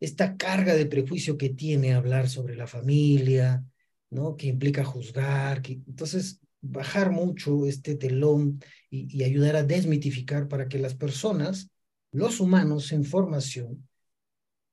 esta 0.00 0.36
carga 0.36 0.74
de 0.74 0.86
prejuicio 0.86 1.38
que 1.38 1.50
tiene 1.50 1.94
hablar 1.94 2.28
sobre 2.28 2.56
la 2.56 2.66
familia, 2.66 3.64
¿no? 4.10 4.36
Que 4.36 4.48
implica 4.48 4.84
juzgar, 4.84 5.62
entonces 5.66 6.41
bajar 6.62 7.10
mucho 7.10 7.66
este 7.66 7.96
telón 7.96 8.60
y, 8.88 9.14
y 9.14 9.24
ayudar 9.24 9.56
a 9.56 9.62
desmitificar 9.62 10.48
para 10.48 10.68
que 10.68 10.78
las 10.78 10.94
personas, 10.94 11.70
los 12.10 12.40
humanos 12.40 12.92
en 12.92 13.04
formación, 13.04 13.86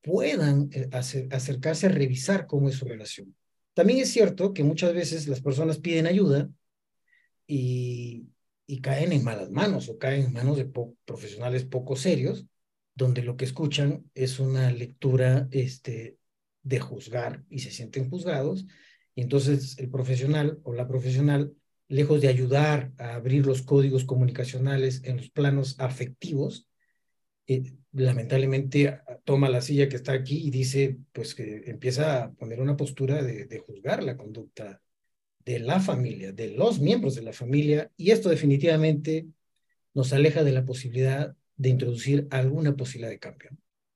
puedan 0.02 0.69
eh, 0.71 0.89
acercarse 0.91 1.88
a 1.88 1.89
revisar 1.89 2.47
cómo 2.47 2.69
es 2.69 2.75
su 2.75 2.86
relación. 2.86 3.36
También 3.73 3.99
es 3.99 4.10
cierto 4.10 4.54
que 4.54 4.63
muchas 4.63 4.93
veces 4.93 5.28
las 5.28 5.41
personas 5.41 5.80
piden 5.80 6.08
ayuda 6.08 6.49
y, 7.47 8.28
y 8.65 8.82
caen 8.82 9.12
en 9.13 9.23
malas 9.23 9.49
manos 9.49 9.89
o 9.89 9.97
caen 9.97 10.25
en 10.25 10.34
manos 10.34 10.58
de 10.58 10.69
profesionales 11.06 11.65
poco 11.65 11.95
serios, 11.95 12.45
donde 12.93 13.23
lo 13.23 13.38
que 13.38 13.45
escuchan 13.45 14.06
es 14.13 14.39
una 14.39 14.71
lectura 14.71 15.47
este, 15.52 16.17
de 16.63 16.80
juzgar 16.80 17.43
y 17.49 17.60
se 17.60 17.71
sienten 17.71 18.10
juzgados. 18.10 18.65
Y 19.15 19.21
entonces 19.21 19.78
el 19.80 19.89
profesional 19.89 20.60
o 20.63 20.73
la 20.73 20.88
profesional, 20.88 21.54
lejos 21.89 22.21
de 22.21 22.30
ayudar 22.30 22.91
a 22.97 23.15
abrir 23.15 23.45
los 23.45 23.63
códigos 23.63 24.06
comunicacionales 24.06 25.02
en 25.04 25.17
los 25.17 25.30
planos 25.30 25.75
afectivos, 25.80 26.67
eh, 27.47 27.73
lamentablemente 27.91 29.02
toma 29.25 29.49
la 29.49 29.62
silla 29.62 29.89
que 29.89 29.95
está 29.95 30.13
aquí 30.13 30.47
y 30.47 30.52
dice, 30.52 30.99
pues 31.12 31.36
que 31.36 31.63
empieza 31.65 32.23
a 32.23 32.32
poner 32.32 32.62
una 32.62 32.78
postura 32.78 33.23
de, 33.23 33.45
de 33.45 33.60
juzgar 33.60 34.04
la 34.04 34.15
conducta 34.15 34.82
de 35.43 35.60
la 35.60 35.80
familia, 35.80 36.32
de 36.32 36.52
los 36.52 36.80
miembros 36.80 37.15
de 37.15 37.23
la 37.23 37.34
familia, 37.34 37.91
y 37.97 38.12
esto 38.12 38.30
definitivamente 38.30 39.28
nos 39.95 40.13
aleja 40.13 40.43
de 40.43 40.52
la 40.52 40.63
posibilidad 40.65 41.36
de 41.58 41.69
introducir 41.69 42.28
alguna 42.30 42.75
posibilidad 42.75 43.10
de 43.10 43.19
cambio. 43.19 43.49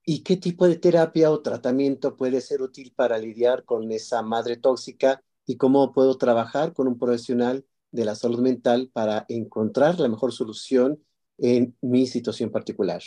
¿Y 0.04 0.24
qué 0.24 0.36
tipo 0.36 0.66
de 0.66 0.76
terapia 0.76 1.30
o 1.30 1.40
tratamiento 1.40 2.16
puede 2.16 2.40
ser 2.40 2.60
útil 2.60 2.92
para 2.94 3.18
lidiar 3.18 3.64
con 3.64 3.90
esa 3.92 4.20
madre 4.20 4.56
tóxica 4.56 5.22
y 5.46 5.56
cómo 5.56 5.92
puedo 5.92 6.18
trabajar 6.18 6.72
con 6.72 6.88
un 6.88 6.98
profesional 6.98 7.64
de 7.94 8.04
la 8.04 8.16
salud 8.16 8.40
mental 8.40 8.90
para 8.92 9.24
encontrar 9.28 10.00
la 10.00 10.08
mejor 10.08 10.32
solución 10.32 11.00
en 11.38 11.76
mi 11.80 12.06
situación 12.06 12.50
particular? 12.50 13.02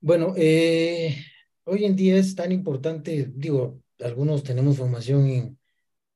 Bueno, 0.00 0.32
eh, 0.36 1.14
hoy 1.64 1.84
en 1.84 1.94
día 1.94 2.16
es 2.16 2.34
tan 2.34 2.52
importante, 2.52 3.30
digo, 3.34 3.82
algunos 4.00 4.42
tenemos 4.42 4.78
formación 4.78 5.26
en, 5.26 5.58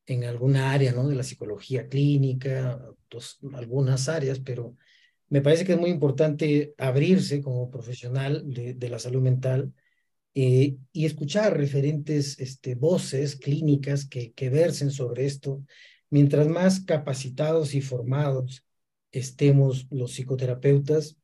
en 0.06 0.24
alguna 0.24 0.72
área, 0.72 0.92
¿no? 0.92 1.06
De 1.06 1.14
la 1.14 1.22
psicología 1.22 1.88
clínica, 1.88 2.80
algunas 3.52 4.08
áreas, 4.08 4.40
pero 4.40 4.76
me 5.28 5.42
parece 5.42 5.66
que 5.66 5.72
es 5.72 5.78
muy 5.78 5.90
importante 5.90 6.74
abrirse 6.78 7.42
como 7.42 7.70
profesional 7.70 8.42
de, 8.46 8.72
de 8.72 8.88
la 8.88 8.98
salud 8.98 9.20
mental 9.20 9.72
eh, 10.34 10.76
y 10.92 11.04
escuchar 11.04 11.58
referentes 11.58 12.38
este, 12.38 12.74
voces 12.74 13.36
clínicas 13.36 14.06
que, 14.06 14.32
que 14.32 14.48
versen 14.48 14.90
sobre 14.90 15.26
esto. 15.26 15.62
Mientras 16.12 16.46
más 16.46 16.80
capacitados 16.80 17.74
y 17.74 17.80
formados 17.80 18.66
estemos 19.12 19.86
los 19.90 20.12
psicoterapeutas, 20.12 21.16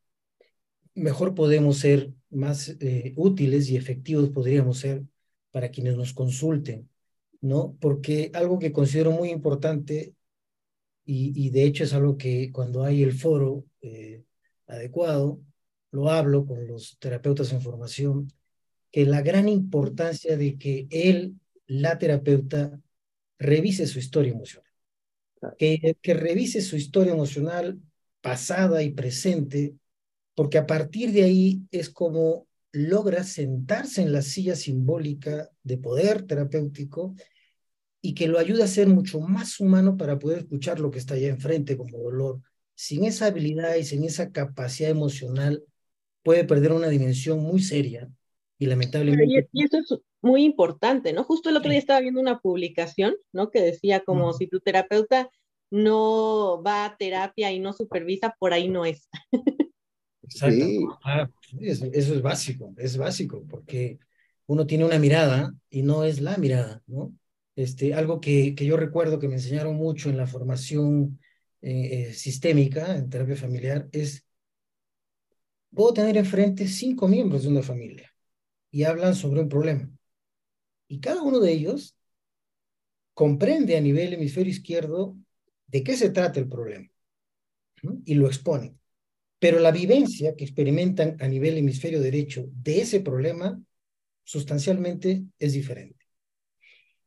mejor 0.95 1.35
podemos 1.35 1.77
ser 1.77 2.15
más 2.31 2.75
eh, 2.81 3.13
útiles 3.15 3.69
y 3.69 3.77
efectivos 3.77 4.31
podríamos 4.31 4.79
ser 4.79 5.05
para 5.51 5.71
quienes 5.71 5.95
nos 5.95 6.15
consulten. 6.15 6.89
¿no? 7.43 7.77
Porque 7.79 8.31
algo 8.33 8.59
que 8.59 8.73
considero 8.73 9.11
muy 9.11 9.29
importante, 9.29 10.15
y, 11.05 11.51
de 11.51 11.65
hecho 11.65 11.85
es 11.85 11.93
algo 11.93 12.17
que 12.17 12.51
cuando 12.51 12.83
hay 12.83 13.03
el 13.03 13.13
foro 13.13 13.67
eh, 13.83 14.25
adecuado, 14.67 15.39
lo 15.91 16.09
hablo 16.09 16.47
con 16.47 16.67
los 16.67 16.99
terapeutas 16.99 17.53
en 17.53 17.61
formación, 17.61 18.33
que 18.91 19.05
la 19.05 19.21
gran 19.21 19.51
importancia 19.51 20.39
de 20.39 20.57
que 20.57 20.87
él, 20.91 21.35
la 21.67 21.99
terapeuta, 21.99 22.81
revise 23.39 23.87
su 23.87 23.99
historia 23.99 24.33
emocional. 24.33 24.68
Que, 25.57 25.97
que 26.03 26.15
revise 26.15 26.61
su 26.61 26.77
historia 26.77 27.13
emocional 27.13 27.79
pasada 28.21 28.83
y 28.83 28.91
presente, 28.91 29.75
porque 30.35 30.59
a 30.59 30.67
partir 30.67 31.13
de 31.13 31.25
ahí 31.25 31.63
es 31.71 31.91
como 31.91 32.47
logra 32.73 33.25
sentarse 33.25 34.03
en 34.03 34.13
la 34.13 34.23
silla 34.23 34.55
simbólica 34.55 35.49
de 35.63 35.79
poder 35.79 36.23
terapéutico 36.23 37.15
y 38.01 38.15
que 38.15 38.29
lo 38.29 38.39
ayuda 38.39 38.65
a 38.65 38.69
ser 38.69 38.87
mucho 38.89 39.21
más 39.21 39.59
humano 39.61 39.97
para 39.97 40.19
poder 40.19 40.41
escuchar 40.41 40.79
lo 40.81 40.91
que 40.91 40.99
está 40.99 41.15
allá 41.15 41.29
enfrente 41.29 41.77
como 41.77 41.99
dolor. 41.99 42.41
Sin 42.75 43.05
esa 43.05 43.27
habilidad 43.27 43.75
y 43.77 43.85
sin 43.85 44.05
esa 44.05 44.31
capacidad 44.31 44.91
emocional, 44.91 45.65
puede 46.23 46.45
perder 46.45 46.73
una 46.73 46.89
dimensión 46.89 47.41
muy 47.41 47.61
seria 47.61 48.09
y 48.59 48.67
lamentablemente... 48.67 49.49
Y, 49.53 49.65
eso 49.65 49.79
es 49.79 50.01
muy 50.21 50.45
importante, 50.45 51.13
¿no? 51.13 51.25
Justo 51.25 51.51
el 51.51 51.57
otro 51.57 51.71
día 51.71 51.79
estaba 51.79 52.01
viendo 52.01 52.21
una 52.21 52.41
publicación, 52.41 53.17
¿no? 53.33 53.51
Que 53.51 53.61
decía 53.63 54.01
como 54.01 54.33
si 54.33 54.47
tu 54.47 54.61
terapeuta 54.61 55.31
no 55.71 56.63
va 56.63 56.85
a 56.85 56.97
terapia 56.97 57.53
y 57.53 57.61
no 57.61 57.73
supervisa, 57.73 58.35
por 58.39 58.53
ahí 58.53 58.69
no 58.69 58.85
es. 58.85 59.09
Exacto. 60.23 60.65
Ah, 61.05 61.29
eso, 61.61 61.87
es 61.87 62.23
básico, 62.23 62.75
es 62.77 62.97
básico, 62.97 63.45
porque 63.49 63.99
uno 64.47 64.67
tiene 64.67 64.85
una 64.85 64.99
mirada 64.99 65.55
y 65.71 65.83
no 65.83 66.05
es 66.05 66.21
la 66.21 66.37
mirada, 66.37 66.83
¿no? 66.87 67.15
Este, 67.57 67.95
algo 67.95 68.21
que, 68.21 68.55
que 68.55 68.65
yo 68.65 68.77
recuerdo 68.77 69.19
que 69.19 69.29
me 69.29 69.35
enseñaron 69.35 69.75
mucho 69.77 70.11
en 70.11 70.17
la 70.17 70.27
formación 70.27 71.19
eh, 71.61 72.11
eh, 72.11 72.15
sistémica 72.15 72.97
en 72.97 73.11
terapia 73.11 73.35
familiar 73.35 73.89
es, 73.91 74.25
puedo 75.75 75.93
tener 75.93 76.17
enfrente 76.17 76.69
cinco 76.69 77.09
miembros 77.09 77.43
de 77.43 77.49
una 77.49 77.63
familia 77.63 78.15
y 78.71 78.85
hablan 78.85 79.15
sobre 79.15 79.41
un 79.41 79.49
problema. 79.49 79.91
Y 80.89 81.01
cada 81.01 81.23
uno 81.23 81.39
de 81.39 81.53
ellos 81.53 81.97
comprende 83.15 83.77
a 83.77 83.81
nivel 83.81 84.15
hemisferio 84.15 84.51
izquierdo 84.51 85.17
de 85.67 85.83
qué 85.83 85.97
se 85.97 86.11
trata 86.11 86.41
el 86.41 86.49
problema 86.49 86.89
y 88.05 88.15
lo 88.15 88.27
exponen. 88.27 88.79
Pero 89.39 89.61
la 89.61 89.71
vivencia 89.71 90.35
que 90.35 90.45
experimentan 90.45 91.17
a 91.21 91.29
nivel 91.29 91.57
hemisferio 91.57 92.01
derecho 92.01 92.49
de 92.53 92.81
ese 92.81 93.01
problema 93.01 93.63
sustancialmente 94.25 95.25
es 95.39 95.53
diferente. 95.53 96.05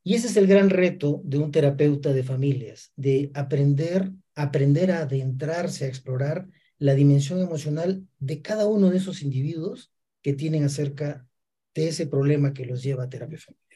Y 0.03 0.15
ese 0.15 0.27
es 0.27 0.37
el 0.37 0.47
gran 0.47 0.69
reto 0.69 1.21
de 1.23 1.37
un 1.37 1.51
terapeuta 1.51 2.13
de 2.13 2.23
familias, 2.23 2.91
de 2.95 3.29
aprender, 3.33 4.11
aprender 4.33 4.91
a 4.91 5.01
adentrarse, 5.01 5.85
a 5.85 5.87
explorar 5.87 6.47
la 6.77 6.95
dimensión 6.95 7.39
emocional 7.39 8.07
de 8.19 8.41
cada 8.41 8.67
uno 8.67 8.89
de 8.89 8.97
esos 8.97 9.21
individuos 9.21 9.91
que 10.23 10.33
tienen 10.33 10.63
acerca 10.63 11.27
de 11.75 11.89
ese 11.89 12.07
problema 12.07 12.53
que 12.53 12.65
los 12.65 12.81
lleva 12.81 13.03
a 13.03 13.09
terapia 13.09 13.37
familiar. 13.37 13.70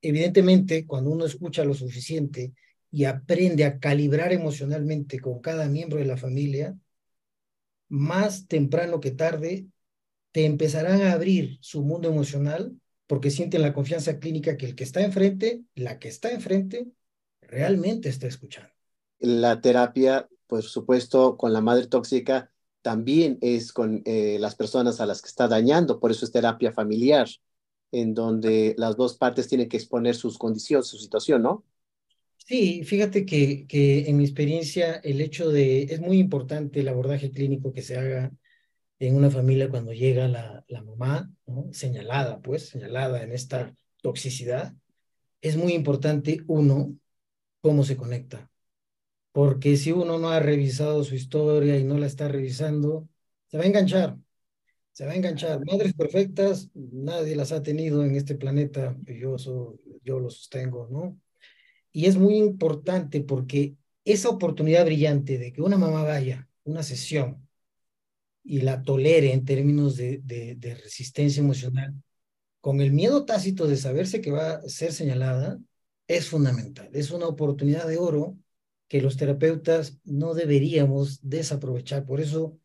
Evidentemente, 0.00 0.86
cuando 0.86 1.10
uno 1.10 1.24
escucha 1.24 1.64
lo 1.64 1.74
suficiente 1.74 2.52
y 2.90 3.04
aprende 3.04 3.64
a 3.64 3.78
calibrar 3.78 4.32
emocionalmente 4.32 5.20
con 5.20 5.40
cada 5.40 5.68
miembro 5.68 5.98
de 5.98 6.06
la 6.06 6.16
familia, 6.16 6.76
más 7.88 8.46
temprano 8.46 9.00
que 9.00 9.10
tarde 9.10 9.66
te 10.32 10.44
empezarán 10.44 11.02
a 11.02 11.12
abrir 11.12 11.58
su 11.60 11.82
mundo 11.82 12.08
emocional 12.08 12.76
porque 13.06 13.30
sienten 13.30 13.62
la 13.62 13.72
confianza 13.72 14.18
clínica 14.18 14.56
que 14.56 14.66
el 14.66 14.74
que 14.74 14.84
está 14.84 15.00
enfrente, 15.00 15.62
la 15.74 15.98
que 15.98 16.08
está 16.08 16.30
enfrente, 16.30 16.86
realmente 17.40 18.08
está 18.08 18.26
escuchando. 18.26 18.70
La 19.18 19.60
terapia, 19.60 20.28
por 20.46 20.62
supuesto, 20.62 21.36
con 21.36 21.52
la 21.52 21.62
madre 21.62 21.86
tóxica 21.86 22.52
también 22.82 23.38
es 23.40 23.72
con 23.72 24.02
eh, 24.04 24.36
las 24.38 24.54
personas 24.54 25.00
a 25.00 25.06
las 25.06 25.22
que 25.22 25.28
está 25.28 25.48
dañando, 25.48 25.98
por 25.98 26.10
eso 26.10 26.24
es 26.24 26.30
terapia 26.30 26.72
familiar 26.72 27.26
en 27.92 28.14
donde 28.14 28.74
las 28.78 28.96
dos 28.96 29.16
partes 29.16 29.48
tienen 29.48 29.68
que 29.68 29.76
exponer 29.76 30.14
sus 30.14 30.38
condiciones, 30.38 30.86
su 30.86 30.98
situación, 30.98 31.42
¿no? 31.42 31.64
Sí, 32.36 32.82
fíjate 32.84 33.26
que, 33.26 33.66
que 33.66 34.08
en 34.08 34.16
mi 34.16 34.24
experiencia 34.24 34.94
el 35.04 35.20
hecho 35.20 35.50
de, 35.50 35.82
es 35.82 36.00
muy 36.00 36.18
importante 36.18 36.80
el 36.80 36.88
abordaje 36.88 37.30
clínico 37.30 37.72
que 37.72 37.82
se 37.82 37.98
haga 37.98 38.32
en 38.98 39.16
una 39.16 39.30
familia 39.30 39.68
cuando 39.68 39.92
llega 39.92 40.28
la, 40.28 40.64
la 40.68 40.82
mamá, 40.82 41.30
señalada, 41.72 42.40
pues, 42.40 42.68
señalada 42.68 43.22
en 43.22 43.32
esta 43.32 43.74
toxicidad, 44.02 44.74
es 45.40 45.56
muy 45.56 45.72
importante, 45.74 46.42
uno, 46.46 46.96
cómo 47.60 47.84
se 47.84 47.96
conecta. 47.96 48.50
Porque 49.32 49.76
si 49.76 49.92
uno 49.92 50.18
no 50.18 50.30
ha 50.30 50.40
revisado 50.40 51.04
su 51.04 51.14
historia 51.14 51.78
y 51.78 51.84
no 51.84 51.98
la 51.98 52.06
está 52.06 52.28
revisando, 52.28 53.08
se 53.46 53.58
va 53.58 53.64
a 53.64 53.66
enganchar 53.66 54.16
se 54.98 55.06
va 55.06 55.12
a 55.12 55.14
enganchar. 55.14 55.64
Madres 55.64 55.94
perfectas, 55.94 56.70
nadie 56.74 57.36
las 57.36 57.52
ha 57.52 57.62
tenido 57.62 58.04
en 58.04 58.16
este 58.16 58.34
planeta, 58.34 58.96
yo, 59.06 59.36
yo 60.02 60.18
lo 60.18 60.28
sostengo, 60.28 60.88
¿no? 60.90 61.16
Y 61.92 62.06
es 62.06 62.16
muy 62.16 62.34
importante 62.36 63.20
porque 63.20 63.76
esa 64.04 64.28
oportunidad 64.28 64.84
brillante 64.84 65.38
de 65.38 65.52
que 65.52 65.62
una 65.62 65.78
mamá 65.78 66.02
vaya 66.02 66.48
una 66.64 66.82
sesión 66.82 67.48
y 68.42 68.62
la 68.62 68.82
tolere 68.82 69.32
en 69.32 69.44
términos 69.44 69.96
de, 69.96 70.18
de, 70.24 70.56
de 70.56 70.74
resistencia 70.74 71.42
emocional, 71.44 71.94
con 72.60 72.80
el 72.80 72.90
miedo 72.90 73.24
tácito 73.24 73.68
de 73.68 73.76
saberse 73.76 74.20
que 74.20 74.32
va 74.32 74.54
a 74.54 74.68
ser 74.68 74.92
señalada, 74.92 75.60
es 76.08 76.26
fundamental. 76.26 76.90
Es 76.92 77.12
una 77.12 77.28
oportunidad 77.28 77.86
de 77.86 77.98
oro 77.98 78.36
que 78.88 79.00
los 79.00 79.16
terapeutas 79.16 80.00
no 80.02 80.34
deberíamos 80.34 81.20
desaprovechar. 81.22 82.04
Por 82.04 82.20
eso 82.20 82.58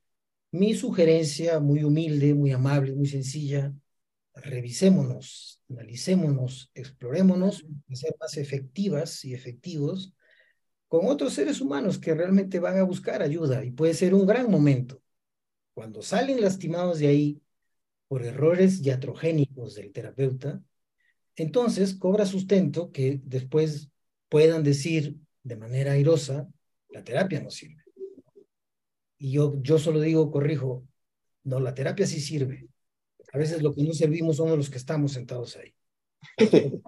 mi 0.53 0.75
sugerencia, 0.75 1.59
muy 1.59 1.83
humilde, 1.83 2.35
muy 2.35 2.51
amable, 2.51 2.93
muy 2.93 3.07
sencilla, 3.07 3.73
revisémonos, 4.35 5.59
analicémonos, 5.67 6.69
explorémonos, 6.75 7.65
ser 7.91 8.15
más 8.19 8.37
efectivas 8.37 9.25
y 9.25 9.33
efectivos 9.33 10.13
con 10.87 11.07
otros 11.07 11.33
seres 11.33 11.59
humanos 11.59 11.97
que 11.97 12.13
realmente 12.13 12.59
van 12.59 12.77
a 12.77 12.83
buscar 12.83 13.23
ayuda 13.23 13.65
y 13.65 13.71
puede 13.71 13.95
ser 13.95 14.13
un 14.13 14.27
gran 14.27 14.49
momento. 14.51 15.01
Cuando 15.73 16.03
salen 16.03 16.39
lastimados 16.39 16.99
de 16.99 17.07
ahí 17.07 17.41
por 18.07 18.23
errores 18.23 18.79
iatrogénicos 18.85 19.73
del 19.73 19.91
terapeuta, 19.91 20.61
entonces 21.35 21.95
cobra 21.95 22.27
sustento 22.27 22.91
que 22.91 23.19
después 23.25 23.89
puedan 24.29 24.63
decir 24.63 25.17
de 25.41 25.55
manera 25.55 25.93
airosa, 25.93 26.47
la 26.89 27.03
terapia 27.03 27.41
no 27.41 27.49
sirve. 27.49 27.82
Y 29.23 29.31
yo, 29.31 29.53
yo 29.62 29.79
solo 29.79 30.01
digo, 30.01 30.29
corrijo, 30.29 30.83
no, 31.45 31.62
la 31.62 31.73
terapia 31.73 32.05
sí 32.05 32.19
sirve. 32.19 32.67
A 33.31 33.38
veces 33.38 33.63
lo 33.63 33.73
que 33.73 33.81
no 33.83 33.93
servimos 33.93 34.36
somos 34.36 34.57
los 34.57 34.69
que 34.69 34.77
estamos 34.77 35.13
sentados 35.13 35.55
ahí. 35.55 35.73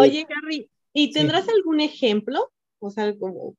Oye, 0.00 0.26
Gary, 0.28 0.68
¿y 0.92 1.12
tendrás 1.12 1.48
algún 1.48 1.80
ejemplo? 1.80 2.50
O 2.80 2.90
sea, 2.90 3.14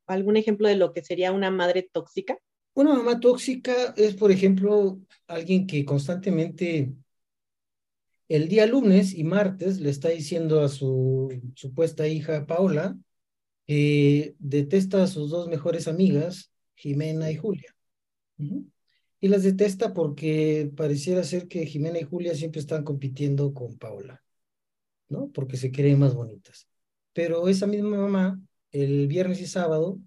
algún 0.08 0.36
ejemplo 0.36 0.68
de 0.68 0.76
lo 0.76 0.92
que 0.92 1.06
sería 1.06 1.32
una 1.32 1.52
madre 1.52 1.90
tóxica. 1.90 2.38
Una 2.74 2.96
mamá 2.96 3.22
tóxica 3.22 3.94
es, 3.96 4.18
por 4.18 4.30
ejemplo, 4.30 5.00
alguien 5.28 5.66
que 5.66 5.86
constantemente 5.86 6.92
el 8.28 8.50
día 8.50 8.66
lunes 8.66 9.14
y 9.14 9.24
martes 9.24 9.80
le 9.80 9.90
está 9.90 10.10
diciendo 10.10 10.60
a 10.60 10.68
su 10.68 11.30
supuesta 11.56 12.10
hija 12.10 12.46
Paola 12.46 12.98
que 13.66 14.36
detesta 14.38 15.02
a 15.02 15.08
sus 15.08 15.30
dos 15.30 15.48
mejores 15.48 15.88
amigas, 15.88 16.52
Jimena 16.76 17.32
y 17.32 17.38
Julia. 17.38 17.74
Y 19.20 19.28
las 19.28 19.44
detesta 19.44 19.94
porque 19.94 20.72
pareciera 20.76 21.24
ser 21.24 21.48
que 21.48 21.66
Jimena 21.66 22.00
y 22.00 22.04
Julia 22.04 22.36
siempre 22.36 22.60
están 22.60 22.84
compitiendo 22.84 23.54
con 23.54 23.78
Paola, 23.78 24.24
¿no? 25.10 25.30
Porque 25.32 25.58
se 25.58 25.72
creen 25.72 26.00
más 26.00 26.16
bonitas. 26.16 26.68
Pero 27.14 27.48
esa 27.48 27.68
misma 27.68 27.98
mamá, 27.98 28.42
el 28.72 29.08
viernes 29.08 29.40
y 29.42 29.48
sábado, 29.48 30.00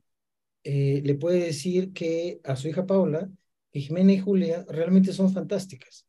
eh, 0.65 1.01
le 1.05 1.15
puede 1.15 1.45
decir 1.45 1.93
que 1.93 2.41
a 2.43 2.57
su 2.57 2.69
hija 2.69 2.87
Paola, 2.87 3.31
Jimena 3.73 4.13
y 4.13 4.19
Julia 4.19 4.65
realmente 4.69 5.13
son 5.13 5.33
fantásticas. 5.33 6.07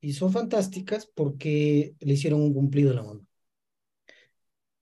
Y 0.00 0.14
son 0.14 0.32
fantásticas 0.32 1.08
porque 1.14 1.94
le 2.00 2.14
hicieron 2.14 2.40
un 2.40 2.52
cumplido 2.52 2.90
a 2.90 2.94
la 2.94 3.02
mamá. 3.04 3.20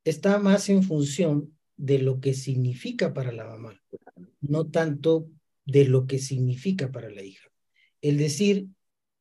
Está 0.05 0.39
más 0.39 0.69
en 0.71 0.83
función 0.83 1.59
de 1.77 1.99
lo 1.99 2.21
que 2.21 2.33
significa 2.33 3.13
para 3.13 3.33
la 3.33 3.45
mamá, 3.45 3.79
no 4.41 4.67
tanto 4.71 5.29
de 5.71 5.85
lo 5.87 6.07
que 6.07 6.19
significa 6.19 6.91
para 6.91 7.11
la 7.11 7.23
hija. 7.23 7.49
El 8.01 8.19
decir, 8.19 8.69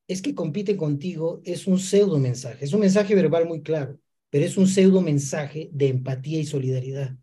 es 0.07 0.21
que 0.21 0.33
compite 0.33 0.75
contigo, 0.75 1.41
es 1.45 1.67
un 1.67 1.79
pseudo 1.79 2.17
mensaje, 2.17 2.65
es 2.65 2.73
un 2.73 2.79
mensaje 2.79 3.13
verbal 3.15 3.45
muy 3.45 3.61
claro, 3.61 3.99
pero 4.29 4.45
es 4.45 4.57
un 4.57 4.67
pseudo 4.67 5.01
mensaje 5.01 5.69
de 5.71 5.87
empatía 5.87 6.39
y 6.39 6.45
solidaridad. 6.45 7.15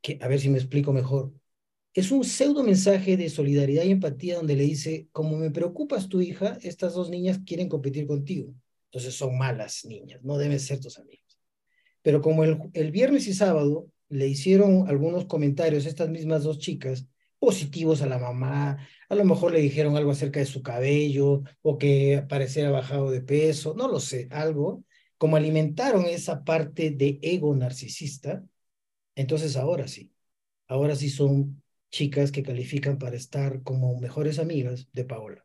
Que, 0.00 0.18
a 0.20 0.28
ver 0.28 0.40
si 0.40 0.48
me 0.48 0.58
explico 0.58 0.92
mejor. 0.92 1.32
Es 1.92 2.10
un 2.12 2.24
pseudo 2.24 2.62
mensaje 2.62 3.16
de 3.16 3.28
solidaridad 3.28 3.84
y 3.84 3.90
empatía 3.90 4.36
donde 4.36 4.56
le 4.56 4.64
dice, 4.64 5.08
como 5.12 5.36
me 5.36 5.50
preocupas 5.50 6.08
tu 6.08 6.20
hija, 6.20 6.56
estas 6.62 6.94
dos 6.94 7.10
niñas 7.10 7.40
quieren 7.44 7.68
competir 7.68 8.06
contigo. 8.06 8.54
Entonces 8.86 9.14
son 9.14 9.36
malas 9.36 9.84
niñas, 9.84 10.22
no 10.22 10.38
deben 10.38 10.60
ser 10.60 10.80
tus 10.80 10.98
amigas. 10.98 11.38
Pero 12.02 12.22
como 12.22 12.44
el, 12.44 12.58
el 12.72 12.90
viernes 12.90 13.26
y 13.26 13.34
sábado 13.34 13.90
le 14.08 14.26
hicieron 14.28 14.88
algunos 14.88 15.26
comentarios 15.26 15.84
estas 15.84 16.08
mismas 16.08 16.42
dos 16.42 16.58
chicas, 16.58 17.06
positivos 17.40 18.02
a 18.02 18.06
la 18.06 18.18
mamá, 18.18 18.86
a 19.08 19.14
lo 19.16 19.24
mejor 19.24 19.52
le 19.52 19.60
dijeron 19.60 19.96
algo 19.96 20.12
acerca 20.12 20.38
de 20.40 20.46
su 20.46 20.62
cabello 20.62 21.42
o 21.62 21.78
que 21.78 22.24
pareciera 22.28 22.70
bajado 22.70 23.10
de 23.10 23.22
peso, 23.22 23.74
no 23.74 23.88
lo 23.88 23.98
sé, 23.98 24.28
algo, 24.30 24.84
como 25.18 25.36
alimentaron 25.36 26.04
esa 26.06 26.44
parte 26.44 26.90
de 26.90 27.18
ego 27.22 27.56
narcisista, 27.56 28.44
entonces 29.16 29.56
ahora 29.56 29.88
sí, 29.88 30.12
ahora 30.68 30.94
sí 30.94 31.10
son 31.10 31.62
chicas 31.90 32.30
que 32.30 32.42
califican 32.42 32.98
para 32.98 33.16
estar 33.16 33.62
como 33.62 33.98
mejores 33.98 34.38
amigas 34.38 34.88
de 34.92 35.04
Paola. 35.04 35.44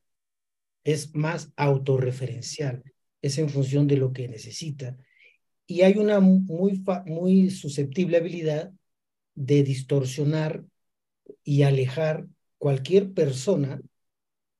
Es 0.84 1.16
más 1.16 1.52
autorreferencial, 1.56 2.84
es 3.22 3.38
en 3.38 3.50
función 3.50 3.88
de 3.88 3.98
lo 3.98 4.14
que 4.14 4.28
necesita. 4.28 4.98
Y 5.66 5.82
hay 5.82 5.98
una 5.98 6.20
muy, 6.20 6.84
muy 7.06 7.50
susceptible 7.50 8.18
habilidad 8.18 8.72
de 9.34 9.64
distorsionar 9.64 10.64
y 11.46 11.64
alejar 11.64 12.28
cualquier 12.58 13.14
persona 13.14 13.82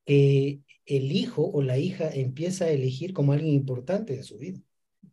que 0.06 0.60
el 0.86 1.12
hijo 1.12 1.50
o 1.50 1.62
la 1.62 1.78
hija 1.78 2.08
empieza 2.10 2.66
a 2.66 2.70
elegir 2.70 3.12
como 3.12 3.32
alguien 3.34 3.52
importante 3.52 4.14
en 4.14 4.24
su 4.24 4.38
vida, 4.38 4.60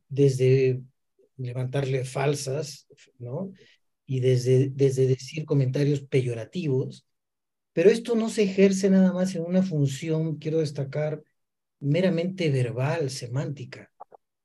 desde 0.08 0.82
levantarle 1.36 2.06
falsas, 2.06 2.88
¿no? 3.20 3.52
y 4.06 4.20
desde, 4.20 4.70
desde 4.70 5.08
decir 5.08 5.46
comentarios 5.46 6.02
peyorativos, 6.02 7.06
pero 7.74 7.90
esto 7.90 8.16
no 8.16 8.30
se 8.30 8.44
ejerce 8.44 8.90
nada 8.90 9.14
más 9.14 9.34
en 9.36 9.44
una 9.44 9.64
función, 9.64 10.38
quiero 10.38 10.60
destacar, 10.60 11.24
meramente 11.80 12.50
verbal, 12.52 13.10
semántica. 13.10 13.92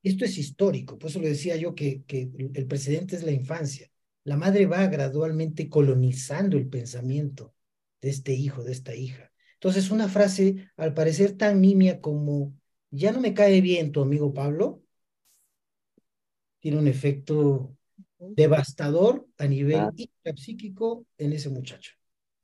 Esto 0.03 0.25
es 0.25 0.39
histórico, 0.39 0.99
por 0.99 1.11
eso 1.11 1.21
le 1.21 1.29
decía 1.29 1.57
yo 1.57 1.75
que, 1.75 2.03
que 2.05 2.31
el 2.55 2.67
precedente 2.67 3.17
es 3.17 3.23
la 3.23 3.33
infancia. 3.33 3.91
La 4.29 4.37
madre 4.37 4.67
va 4.67 4.87
gradualmente 4.89 5.71
colonizando 5.71 6.59
el 6.59 6.69
pensamiento 6.69 7.55
de 8.03 8.11
este 8.11 8.35
hijo, 8.35 8.63
de 8.63 8.73
esta 8.73 8.95
hija. 8.95 9.33
Entonces, 9.55 9.91
una 9.91 10.07
frase, 10.07 10.69
al 10.77 10.93
parecer 10.93 11.33
tan 11.39 11.63
nimia 11.63 12.03
como, 12.03 12.55
ya 12.91 13.11
no 13.11 13.21
me 13.21 13.33
cae 13.33 13.63
bien 13.63 13.91
tu 13.91 14.03
amigo 14.03 14.35
Pablo, 14.35 14.83
tiene 16.61 16.77
un 16.77 16.89
efecto 16.89 17.75
devastador 18.19 19.27
a 19.39 19.47
nivel 19.47 19.81
ah. 19.81 19.93
psíquico 20.37 21.07
en 21.17 21.33
ese 21.33 21.49
muchacho, 21.49 21.95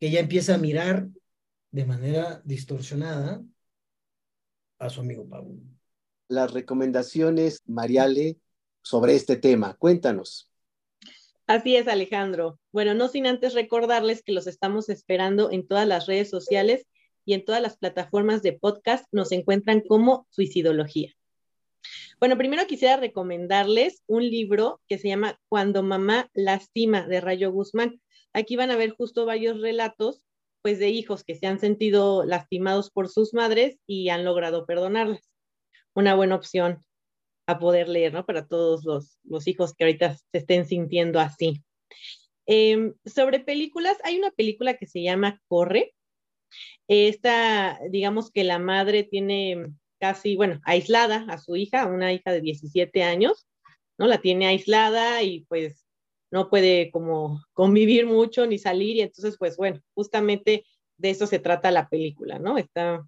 que 0.01 0.11
ya 0.11 0.21
empieza 0.21 0.55
a 0.55 0.59
mirar 0.59 1.11
de 1.71 1.85
manera 1.85 2.41
distorsionada 2.47 3.45
a 4.79 4.89
su 4.89 5.03
amigo 5.03 5.29
Pablo. 5.29 5.57
Las 6.29 6.51
recomendaciones, 6.51 7.61
Mariale, 7.67 8.39
sobre 8.81 9.17
este 9.17 9.37
tema, 9.37 9.75
cuéntanos. 9.75 10.51
Así 11.47 11.77
es, 11.77 11.89
Alejandro. 11.89 12.59
Bueno, 12.73 12.95
no 12.95 13.09
sin 13.09 13.27
antes 13.27 13.53
recordarles 13.53 14.23
que 14.23 14.33
los 14.33 14.47
estamos 14.47 14.89
esperando 14.89 15.51
en 15.51 15.69
todas 15.69 15.87
las 15.87 16.07
redes 16.07 16.31
sociales 16.31 16.87
y 17.27 17.35
en 17.35 17.45
todas 17.45 17.61
las 17.61 17.77
plataformas 17.77 18.43
de 18.43 18.55
podcast 18.55 19.05
nos 19.13 19.31
encuentran 19.31 19.83
como 19.83 20.27
Suicidología. 20.31 21.13
Bueno, 22.19 22.39
primero 22.39 22.67
quisiera 22.67 22.97
recomendarles 22.97 24.03
un 24.07 24.23
libro 24.23 24.81
que 24.89 24.97
se 24.97 25.09
llama 25.09 25.39
Cuando 25.49 25.83
mamá 25.83 26.31
lastima 26.33 27.07
de 27.07 27.21
Rayo 27.21 27.53
Guzmán. 27.53 28.01
Aquí 28.33 28.57
van 28.57 28.71
a 28.71 28.77
ver 28.77 28.91
justo 28.91 29.27
varios 29.27 29.61
relatos 29.61 30.23
pues 30.63 30.79
de 30.79 30.89
hijos 30.89 31.25
que 31.25 31.35
se 31.35 31.47
han 31.47 31.61
sentido 31.61 32.25
lastimados 32.25 32.91
por 32.91 33.11
sus 33.11 33.35
madres 33.35 33.77
y 33.87 34.09
han 34.09 34.25
logrado 34.25 34.65
perdonarlas. 34.65 35.31
Una 35.93 36.15
buena 36.15 36.37
opción 36.37 36.83
a 37.47 37.59
poder 37.59 37.89
leer, 37.89 38.13
¿no? 38.13 38.25
Para 38.25 38.47
todos 38.47 38.85
los, 38.85 39.19
los 39.25 39.47
hijos 39.47 39.75
que 39.75 39.85
ahorita 39.85 40.15
se 40.15 40.39
estén 40.39 40.67
sintiendo 40.67 41.21
así. 41.21 41.63
Em, 42.47 42.95
sobre 43.05 43.41
películas, 43.41 43.97
hay 44.05 44.19
una 44.19 44.31
película 44.31 44.75
que 44.75 44.87
se 44.87 45.03
llama 45.03 45.41
Corre. 45.49 45.95
Esta, 46.89 47.79
digamos 47.91 48.31
que 48.31 48.45
la 48.45 48.59
madre 48.59 49.05
tiene 49.05 49.73
casi, 49.99 50.37
bueno, 50.37 50.61
aislada 50.65 51.27
a 51.29 51.39
su 51.39 51.57
hija, 51.57 51.87
una 51.87 52.13
hija 52.13 52.33
de 52.33 52.41
17 52.41 53.03
años, 53.03 53.47
¿no? 53.99 54.07
La 54.07 54.21
tiene 54.21 54.47
aislada 54.47 55.23
y 55.23 55.45
pues 55.47 55.87
no 56.31 56.51
puede 56.51 56.91
como 56.91 57.43
convivir 57.53 58.07
mucho 58.07 58.47
ni 58.47 58.59
salir 58.59 58.97
y 58.97 59.03
entonces 59.03 59.37
pues 59.39 59.57
bueno, 59.57 59.81
justamente 59.95 60.67
de 60.99 61.11
eso 61.11 61.27
se 61.27 61.39
trata 61.39 61.71
la 61.71 61.89
película, 61.89 62.39
¿no? 62.39 62.59
Está 62.59 63.07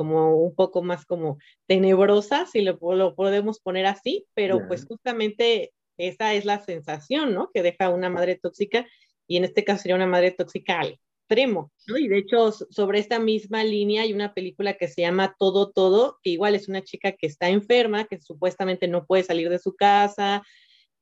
como 0.00 0.34
un 0.34 0.54
poco 0.54 0.82
más 0.82 1.04
como 1.04 1.36
tenebrosa, 1.66 2.46
si 2.46 2.62
lo, 2.62 2.78
lo 2.94 3.14
podemos 3.14 3.60
poner 3.60 3.84
así, 3.84 4.24
pero 4.32 4.66
pues 4.66 4.86
justamente 4.86 5.74
esa 5.98 6.32
es 6.32 6.46
la 6.46 6.64
sensación, 6.64 7.34
¿no? 7.34 7.50
Que 7.52 7.62
deja 7.62 7.90
una 7.90 8.08
madre 8.08 8.40
tóxica 8.42 8.86
y 9.26 9.36
en 9.36 9.44
este 9.44 9.62
caso 9.62 9.82
sería 9.82 9.96
una 9.96 10.06
madre 10.06 10.30
tóxica 10.30 10.80
extremo, 10.86 11.70
¿no? 11.86 11.98
Y 11.98 12.08
de 12.08 12.16
hecho, 12.16 12.50
sobre 12.50 12.98
esta 12.98 13.18
misma 13.18 13.62
línea 13.62 14.04
hay 14.04 14.14
una 14.14 14.32
película 14.32 14.72
que 14.78 14.88
se 14.88 15.02
llama 15.02 15.36
Todo, 15.38 15.70
Todo, 15.70 16.18
que 16.22 16.30
igual 16.30 16.54
es 16.54 16.66
una 16.66 16.80
chica 16.80 17.12
que 17.12 17.26
está 17.26 17.50
enferma, 17.50 18.06
que 18.06 18.22
supuestamente 18.22 18.88
no 18.88 19.04
puede 19.04 19.22
salir 19.22 19.50
de 19.50 19.58
su 19.58 19.76
casa. 19.76 20.42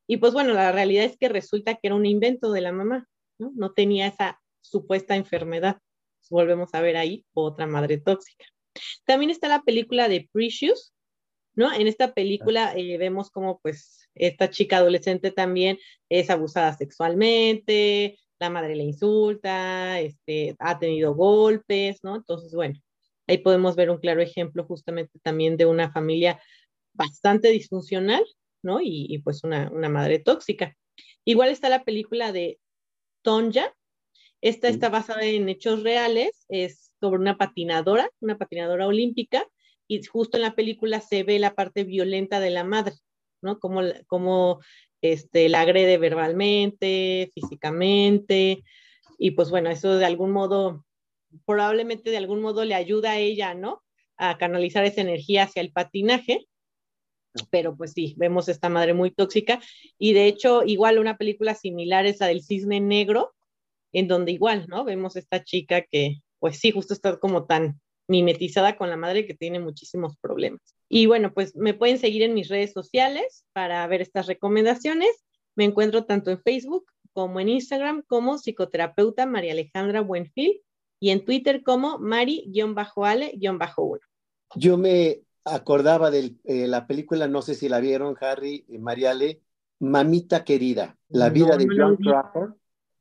Y 0.09 0.17
pues 0.17 0.33
bueno, 0.33 0.55
la 0.55 0.73
realidad 0.73 1.05
es 1.05 1.17
que 1.17 1.29
resulta 1.29 1.77
que 1.77 1.87
era 1.87 1.95
un 1.95 2.05
invento 2.05 2.51
de 2.51 2.63
la 2.63 2.73
mamá, 2.73 3.07
¿no? 3.39 3.53
No 3.55 3.75
tenía 3.75 4.09
esa 4.09 4.41
supuesta 4.61 5.15
enfermedad. 5.15 5.79
Volvemos 6.31 6.75
a 6.75 6.81
ver 6.81 6.97
ahí 6.97 7.25
otra 7.33 7.69
madre 7.69 7.99
tóxica. 7.99 8.45
También 9.05 9.31
está 9.31 9.49
la 9.49 9.62
película 9.62 10.09
de 10.09 10.29
Precious, 10.33 10.93
¿no? 11.55 11.73
En 11.73 11.87
esta 11.87 12.14
película 12.14 12.73
eh, 12.77 12.99
vemos 12.99 13.31
como 13.31 13.59
pues 13.61 14.09
esta 14.14 14.51
chica 14.51 14.79
adolescente 14.79 15.31
también 15.31 15.79
es 16.09 16.31
abusada 16.31 16.77
sexualmente, 16.77 18.19
la 18.38 18.51
madre 18.51 18.77
le 18.77 18.85
insulta, 18.85 20.01
este, 20.01 20.57
ha 20.59 20.79
tenido 20.79 21.14
golpes, 21.14 21.99
¿no? 22.03 22.17
Entonces, 22.17 22.55
bueno, 22.55 22.75
ahí 23.27 23.38
podemos 23.38 23.77
ver 23.77 23.91
un 23.91 23.99
claro 23.99 24.23
ejemplo 24.23 24.64
justamente 24.64 25.19
también 25.21 25.57
de 25.57 25.67
una 25.67 25.91
familia 25.93 26.41
bastante 26.95 27.49
disfuncional, 27.49 28.25
¿no? 28.62 28.81
Y, 28.83 29.21
pues 29.25 29.45
una, 29.45 29.71
una, 29.73 29.88
madre 29.88 30.19
tóxica. 30.19 30.77
Igual 31.25 31.51
está 31.51 31.69
la 31.69 31.85
película 31.85 32.33
de 32.33 32.59
Tonja. 33.23 33.75
Esta 34.41 34.69
está 34.69 34.88
basada 34.88 35.25
en 35.25 35.49
hechos 35.49 35.83
reales, 35.83 36.45
es 36.49 36.88
sobre 37.01 37.21
una 37.21 37.37
patinadora, 37.37 38.11
una 38.21 38.39
patinadora 38.39 38.87
olímpica, 38.87 39.47
y 39.87 40.03
justo 40.03 40.37
en 40.37 40.43
la 40.43 40.55
película 40.55 41.01
se 41.01 41.23
ve 41.23 41.39
la 41.39 41.55
parte 41.55 41.85
violenta 41.85 42.41
de 42.41 42.51
la 42.51 42.65
madre, 42.65 42.95
¿no? 43.41 43.59
Como, 43.59 43.83
como 44.07 44.61
este, 45.01 45.49
la 45.49 45.63
agrede 45.63 45.99
verbalmente, 45.99 47.31
físicamente, 47.35 48.63
y 49.19 49.33
pues 49.33 49.51
bueno, 49.51 49.71
eso 49.71 49.97
de 49.97 50.05
algún 50.05 50.31
modo, 50.31 50.85
probablemente 51.47 52.11
de 52.11 52.17
algún 52.19 52.41
modo 52.41 52.65
le 52.65 52.75
ayuda 52.75 53.13
a 53.13 53.19
ella, 53.19 53.55
¿no? 53.55 53.83
A 54.17 54.39
canalizar 54.39 54.85
esa 54.85 55.01
energía 55.01 55.45
hacia 55.45 55.63
el 55.63 55.73
patinaje, 55.73 56.47
pero 57.51 57.77
pues 57.77 57.93
sí, 57.93 58.15
vemos 58.17 58.49
esta 58.49 58.69
madre 58.69 58.95
muy 58.95 59.11
tóxica, 59.11 59.61
y 59.99 60.13
de 60.13 60.27
hecho, 60.27 60.65
igual 60.65 60.99
una 60.99 61.17
película 61.17 61.55
similar 61.55 62.05
es 62.07 62.21
la 62.21 62.27
del 62.27 62.43
cisne 62.43 62.81
negro, 62.81 63.35
en 63.93 64.07
donde 64.07 64.33
igual, 64.33 64.67
¿no? 64.69 64.85
Vemos 64.85 65.17
esta 65.17 65.43
chica 65.45 65.83
que, 65.83 66.21
pues 66.38 66.59
sí, 66.59 66.70
justo 66.70 66.94
está 66.94 67.18
como 67.18 67.44
tan 67.44 67.81
mimetizada 68.09 68.77
con 68.77 68.88
la 68.88 68.96
madre 68.96 69.27
que 69.27 69.35
tiene 69.35 69.61
muchísimos 69.61 70.16
problemas. 70.20 70.61
Y 70.88 71.07
bueno, 71.07 71.33
pues 71.35 71.55
me 71.55 71.74
pueden 71.74 71.98
seguir 71.98 72.22
en 72.22 72.35
mis 72.35 72.48
redes 72.48 72.72
sociales 72.72 73.44
para 73.53 73.87
ver 73.87 74.01
estas 74.01 74.27
recomendaciones. 74.27 75.11
Me 75.55 75.64
encuentro 75.64 76.05
tanto 76.05 76.31
en 76.31 76.42
Facebook 76.42 76.87
como 77.12 77.40
en 77.40 77.51
Instagram 77.51 78.03
como 78.07 78.38
psicoterapeuta 78.38 79.27
María 79.27 79.53
Alejandra 79.53 80.01
Buenfil 80.01 80.62
y 81.01 81.11
en 81.11 81.24
Twitter 81.24 81.62
como 81.62 81.98
Mari-Ale-1. 81.98 83.98
Yo 84.55 84.79
me 84.79 85.20
acordaba 85.44 86.11
de 86.11 86.37
eh, 86.44 86.66
la 86.66 86.87
película, 86.87 87.29
no 87.29 87.42
sé 87.42 87.55
si 87.55 87.68
la 87.68 87.81
vieron, 87.81 88.16
Harry 88.20 88.64
y 88.68 88.79
Mariale, 88.79 89.42
Mamita 89.81 90.44
Querida, 90.44 90.96
la 91.09 91.29
vida 91.29 91.57
de 91.57 91.66
John 91.77 91.96
Crawford. 91.96 92.55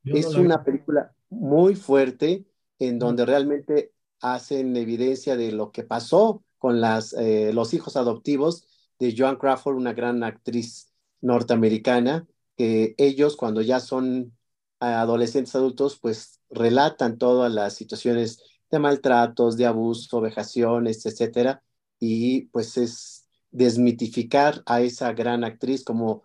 es 0.03 0.35
una 0.35 0.63
película 0.63 1.13
muy 1.29 1.75
fuerte 1.75 2.45
en 2.79 2.99
donde 2.99 3.25
realmente 3.25 3.93
hacen 4.21 4.75
evidencia 4.75 5.35
de 5.35 5.51
lo 5.51 5.71
que 5.71 5.83
pasó 5.83 6.43
con 6.57 6.81
las, 6.81 7.13
eh, 7.13 7.51
los 7.53 7.73
hijos 7.73 7.95
adoptivos 7.97 8.67
de 8.99 9.13
Joan 9.17 9.37
Crawford, 9.37 9.75
una 9.75 9.93
gran 9.93 10.23
actriz 10.23 10.91
norteamericana, 11.21 12.27
que 12.55 12.95
ellos 12.97 13.37
cuando 13.37 13.61
ya 13.61 13.79
son 13.79 14.37
adolescentes 14.79 15.55
adultos, 15.55 15.99
pues 15.99 16.41
relatan 16.49 17.17
todas 17.17 17.51
las 17.51 17.75
situaciones 17.75 18.43
de 18.69 18.79
maltratos, 18.79 19.57
de 19.57 19.65
abuso, 19.65 20.21
vejaciones, 20.21 21.05
etcétera, 21.05 21.63
y 21.99 22.47
pues 22.47 22.77
es 22.77 23.27
desmitificar 23.51 24.61
a 24.65 24.81
esa 24.81 25.13
gran 25.13 25.43
actriz 25.43 25.83
como 25.83 26.23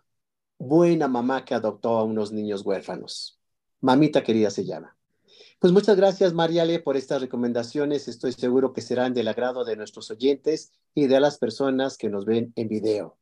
buena 0.58 1.08
mamá 1.08 1.44
que 1.44 1.54
adoptó 1.54 1.98
a 1.98 2.04
unos 2.04 2.32
niños 2.32 2.62
huérfanos. 2.64 3.38
Mamita 3.80 4.22
querida 4.22 4.50
se 4.50 4.64
llama. 4.64 4.96
Pues 5.58 5.72
muchas 5.72 5.96
gracias, 5.96 6.32
Mariale, 6.32 6.80
por 6.80 6.96
estas 6.96 7.20
recomendaciones. 7.20 8.08
Estoy 8.08 8.32
seguro 8.32 8.72
que 8.72 8.80
serán 8.80 9.14
del 9.14 9.28
agrado 9.28 9.64
de 9.64 9.76
nuestros 9.76 10.10
oyentes 10.10 10.72
y 10.94 11.06
de 11.06 11.20
las 11.20 11.38
personas 11.38 11.96
que 11.96 12.08
nos 12.08 12.24
ven 12.24 12.52
en 12.56 12.68
video. 12.68 13.18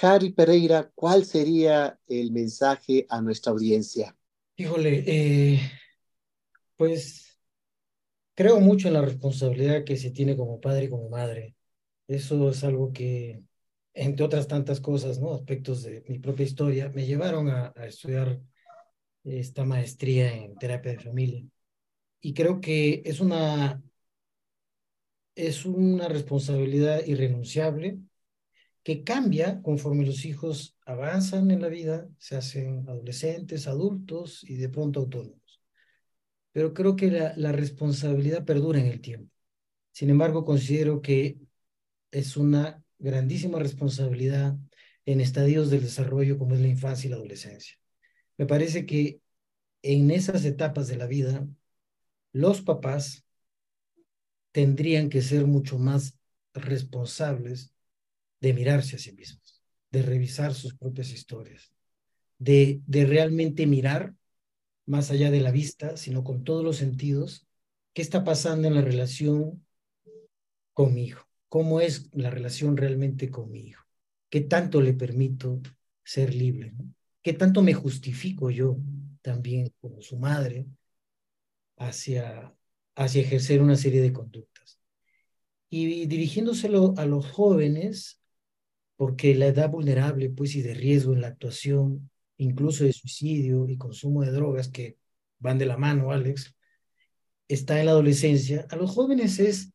Harry 0.00 0.32
Pereira, 0.32 0.90
¿cuál 0.94 1.24
sería 1.24 1.98
el 2.08 2.32
mensaje 2.32 3.06
a 3.10 3.20
nuestra 3.20 3.52
audiencia? 3.52 4.16
Híjole, 4.56 5.04
eh, 5.06 5.60
pues 6.76 7.38
creo 8.34 8.60
mucho 8.60 8.88
en 8.88 8.94
la 8.94 9.02
responsabilidad 9.02 9.84
que 9.84 9.96
se 9.96 10.10
tiene 10.10 10.36
como 10.36 10.60
padre 10.60 10.86
y 10.86 10.88
como 10.88 11.08
madre. 11.10 11.54
Eso 12.08 12.50
es 12.50 12.64
algo 12.64 12.92
que, 12.92 13.42
entre 13.92 14.24
otras 14.24 14.48
tantas 14.48 14.80
cosas, 14.80 15.20
¿no? 15.20 15.34
Aspectos 15.34 15.82
de 15.82 16.02
mi 16.08 16.18
propia 16.18 16.46
historia, 16.46 16.88
me 16.88 17.04
llevaron 17.06 17.50
a 17.50 17.72
estudiar 17.84 18.40
esta 19.22 19.64
maestría 19.64 20.34
en 20.34 20.56
terapia 20.56 20.92
de 20.92 20.98
familia 20.98 21.44
y 22.24 22.32
creo 22.32 22.58
que 22.58 23.02
es 23.04 23.20
una, 23.20 23.82
es 25.34 25.66
una 25.66 26.08
responsabilidad 26.08 27.04
irrenunciable 27.04 27.98
que 28.82 29.04
cambia 29.04 29.60
conforme 29.60 30.06
los 30.06 30.24
hijos 30.24 30.74
avanzan 30.86 31.50
en 31.50 31.60
la 31.60 31.68
vida, 31.68 32.08
se 32.16 32.36
hacen 32.36 32.88
adolescentes, 32.88 33.66
adultos 33.66 34.42
y 34.42 34.56
de 34.56 34.70
pronto 34.70 35.00
autónomos. 35.00 35.60
Pero 36.52 36.72
creo 36.72 36.96
que 36.96 37.10
la, 37.10 37.34
la 37.36 37.52
responsabilidad 37.52 38.46
perdura 38.46 38.80
en 38.80 38.86
el 38.86 39.02
tiempo. 39.02 39.30
Sin 39.92 40.08
embargo, 40.08 40.46
considero 40.46 41.02
que 41.02 41.36
es 42.10 42.38
una 42.38 42.82
grandísima 42.98 43.58
responsabilidad 43.58 44.56
en 45.04 45.20
estadios 45.20 45.68
del 45.68 45.82
desarrollo 45.82 46.38
como 46.38 46.54
es 46.54 46.62
la 46.62 46.68
infancia 46.68 47.06
y 47.06 47.10
la 47.10 47.16
adolescencia. 47.16 47.76
Me 48.38 48.46
parece 48.46 48.86
que 48.86 49.20
en 49.82 50.10
esas 50.10 50.46
etapas 50.46 50.88
de 50.88 50.96
la 50.96 51.06
vida, 51.06 51.46
los 52.34 52.62
papás 52.62 53.24
tendrían 54.50 55.08
que 55.08 55.22
ser 55.22 55.46
mucho 55.46 55.78
más 55.78 56.18
responsables 56.52 57.72
de 58.40 58.52
mirarse 58.52 58.96
a 58.96 58.98
sí 58.98 59.12
mismos, 59.12 59.62
de 59.90 60.02
revisar 60.02 60.52
sus 60.52 60.74
propias 60.74 61.10
historias, 61.12 61.72
de, 62.38 62.80
de 62.86 63.06
realmente 63.06 63.66
mirar 63.66 64.14
más 64.84 65.12
allá 65.12 65.30
de 65.30 65.40
la 65.40 65.52
vista, 65.52 65.96
sino 65.96 66.24
con 66.24 66.42
todos 66.42 66.64
los 66.64 66.76
sentidos, 66.76 67.46
qué 67.92 68.02
está 68.02 68.24
pasando 68.24 68.66
en 68.66 68.74
la 68.74 68.82
relación 68.82 69.64
con 70.72 70.92
mi 70.92 71.04
hijo, 71.04 71.26
cómo 71.48 71.80
es 71.80 72.10
la 72.14 72.30
relación 72.30 72.76
realmente 72.76 73.30
con 73.30 73.50
mi 73.50 73.60
hijo, 73.60 73.84
qué 74.28 74.40
tanto 74.40 74.82
le 74.82 74.92
permito 74.92 75.60
ser 76.02 76.34
libre, 76.34 76.74
qué 77.22 77.32
tanto 77.32 77.62
me 77.62 77.74
justifico 77.74 78.50
yo 78.50 78.76
también 79.22 79.72
como 79.80 80.02
su 80.02 80.18
madre 80.18 80.66
hacia, 81.76 82.54
hacia 82.94 83.22
ejercer 83.22 83.62
una 83.62 83.76
serie 83.76 84.00
de 84.00 84.12
conductas. 84.12 84.80
Y 85.68 86.06
dirigiéndoselo 86.06 86.94
a 86.96 87.06
los 87.06 87.26
jóvenes, 87.30 88.20
porque 88.96 89.34
la 89.34 89.46
edad 89.46 89.70
vulnerable 89.70 90.30
pues 90.30 90.54
y 90.54 90.62
de 90.62 90.74
riesgo 90.74 91.12
en 91.12 91.20
la 91.20 91.28
actuación, 91.28 92.10
incluso 92.36 92.84
de 92.84 92.92
suicidio 92.92 93.68
y 93.68 93.76
consumo 93.76 94.22
de 94.22 94.30
drogas 94.30 94.68
que 94.68 94.98
van 95.38 95.58
de 95.58 95.66
la 95.66 95.76
mano, 95.76 96.12
Alex, 96.12 96.54
está 97.48 97.80
en 97.80 97.86
la 97.86 97.92
adolescencia, 97.92 98.66
a 98.70 98.76
los 98.76 98.90
jóvenes 98.90 99.38
es 99.38 99.72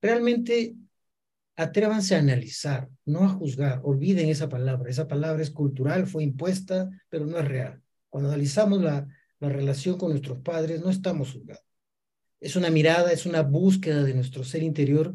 realmente 0.00 0.74
atrévanse 1.56 2.16
a 2.16 2.18
analizar, 2.18 2.88
no 3.04 3.24
a 3.24 3.28
juzgar, 3.28 3.80
olviden 3.84 4.28
esa 4.28 4.48
palabra, 4.48 4.90
esa 4.90 5.06
palabra 5.06 5.42
es 5.42 5.50
cultural, 5.50 6.06
fue 6.06 6.24
impuesta, 6.24 6.88
pero 7.08 7.26
no 7.26 7.38
es 7.38 7.46
real. 7.46 7.82
Cuando 8.08 8.30
analizamos 8.30 8.82
la, 8.82 9.06
la 9.42 9.48
relación 9.48 9.98
con 9.98 10.10
nuestros 10.10 10.38
padres, 10.38 10.80
no 10.80 10.90
estamos 10.90 11.32
juzgados. 11.32 11.64
Es 12.40 12.54
una 12.54 12.70
mirada, 12.70 13.12
es 13.12 13.26
una 13.26 13.42
búsqueda 13.42 14.04
de 14.04 14.14
nuestro 14.14 14.44
ser 14.44 14.62
interior 14.62 15.14